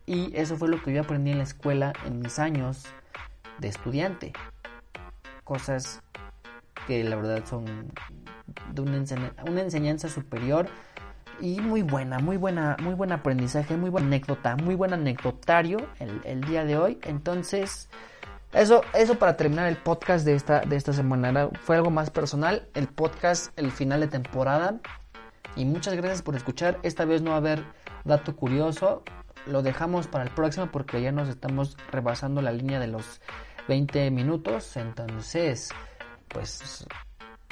Y 0.07 0.35
eso 0.35 0.57
fue 0.57 0.69
lo 0.69 0.83
que 0.83 0.93
yo 0.93 1.03
aprendí 1.03 1.31
en 1.31 1.39
la 1.39 1.45
escuela 1.45 1.93
en 2.07 2.21
mis 2.21 2.39
años 2.39 2.87
de 3.59 3.69
estudiante. 3.69 4.33
Cosas 5.45 6.03
que 6.89 7.05
la 7.05 7.17
verdad 7.17 7.45
son 7.45 7.93
de 8.73 8.81
una, 8.81 9.61
enseñanza 9.61 10.09
superior 10.09 10.69
y 11.39 11.61
muy 11.61 11.83
buena, 11.83 12.19
muy 12.19 12.39
buena, 12.39 12.79
muy 12.81 12.95
buen 12.95 13.13
aprendizaje, 13.13 13.77
muy 13.77 13.91
buena 13.91 14.07
anécdota, 14.07 14.57
muy 14.57 14.75
buen 14.75 14.95
anecdotario 14.95 15.87
el, 16.01 16.41
día 16.41 16.65
de 16.65 16.79
hoy. 16.79 16.99
Entonces, 17.03 17.91
eso, 18.55 18.81
eso 18.95 19.19
para 19.19 19.37
terminar 19.37 19.69
el 19.69 19.77
podcast 19.77 20.25
de 20.25 20.35
esta, 20.35 20.61
de 20.63 20.77
esta 20.77 20.95
semana. 20.95 21.51
fue 21.61 21.77
algo 21.77 21.91
más 21.91 22.09
personal. 22.09 22.67
El 22.73 22.89
podcast, 22.89 23.53
el 23.59 23.71
final 23.71 24.01
de 24.01 24.09
temporada. 24.09 24.81
Y 25.57 25.67
muchas 25.67 25.95
gracias 25.95 26.23
por 26.23 26.37
escuchar. 26.37 26.79
Esta 26.83 27.05
vez 27.05 27.21
no 27.21 27.33
va 27.33 27.37
a 27.37 27.41
haber 27.41 27.65
dato 28.05 28.35
curioso. 28.35 29.03
Lo 29.45 29.61
dejamos 29.61 30.07
para 30.07 30.25
el 30.25 30.31
próximo 30.31 30.69
porque 30.73 31.03
ya 31.03 31.13
nos 31.13 31.29
estamos 31.29 31.77
rebasando 31.93 32.41
la 32.41 32.51
línea 32.51 32.81
de 32.81 32.87
los 32.87 33.21
20 33.69 34.11
minutos. 34.11 34.77
Entonces, 34.79 35.71
pues 36.29 36.87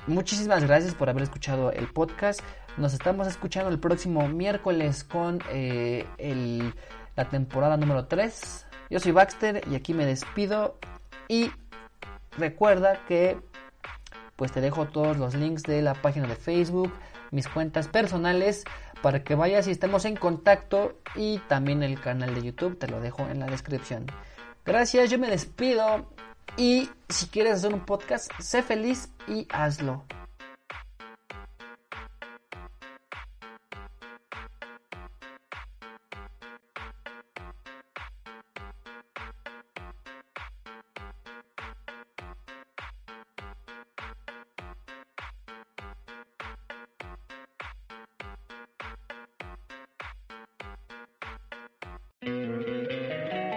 muchísimas 0.06 0.64
gracias 0.64 0.94
por 0.94 1.08
haber 1.08 1.22
escuchado 1.22 1.72
el 1.72 1.88
podcast. 1.88 2.40
Nos 2.76 2.92
estamos 2.92 3.26
escuchando 3.26 3.70
el 3.70 3.78
próximo 3.78 4.28
miércoles 4.28 5.04
con 5.04 5.42
eh, 5.50 6.06
el, 6.18 6.74
la 7.16 7.28
temporada 7.28 7.76
número 7.76 8.06
3. 8.06 8.66
Yo 8.90 9.00
soy 9.00 9.12
Baxter 9.12 9.62
y 9.70 9.74
aquí 9.74 9.94
me 9.94 10.06
despido. 10.06 10.78
Y 11.28 11.50
recuerda 12.38 13.04
que 13.06 13.38
pues 14.36 14.52
te 14.52 14.60
dejo 14.60 14.86
todos 14.86 15.16
los 15.16 15.34
links 15.34 15.62
de 15.62 15.80
la 15.80 15.94
página 15.94 16.26
de 16.26 16.36
Facebook, 16.36 16.92
mis 17.30 17.48
cuentas 17.48 17.88
personales 17.88 18.64
para 19.02 19.24
que 19.24 19.34
vayas 19.34 19.66
y 19.66 19.70
estemos 19.70 20.04
en 20.04 20.16
contacto 20.16 21.00
y 21.14 21.38
también 21.48 21.82
el 21.82 22.00
canal 22.00 22.34
de 22.34 22.42
YouTube 22.42 22.78
te 22.78 22.88
lo 22.88 23.00
dejo 23.00 23.26
en 23.28 23.40
la 23.40 23.46
descripción. 23.46 24.06
Gracias, 24.64 25.10
yo 25.10 25.18
me 25.18 25.30
despido 25.30 26.10
y 26.56 26.90
si 27.08 27.26
quieres 27.26 27.54
hacer 27.54 27.74
un 27.74 27.84
podcast, 27.84 28.30
sé 28.38 28.62
feliz 28.62 29.08
y 29.26 29.46
hazlo. 29.50 30.04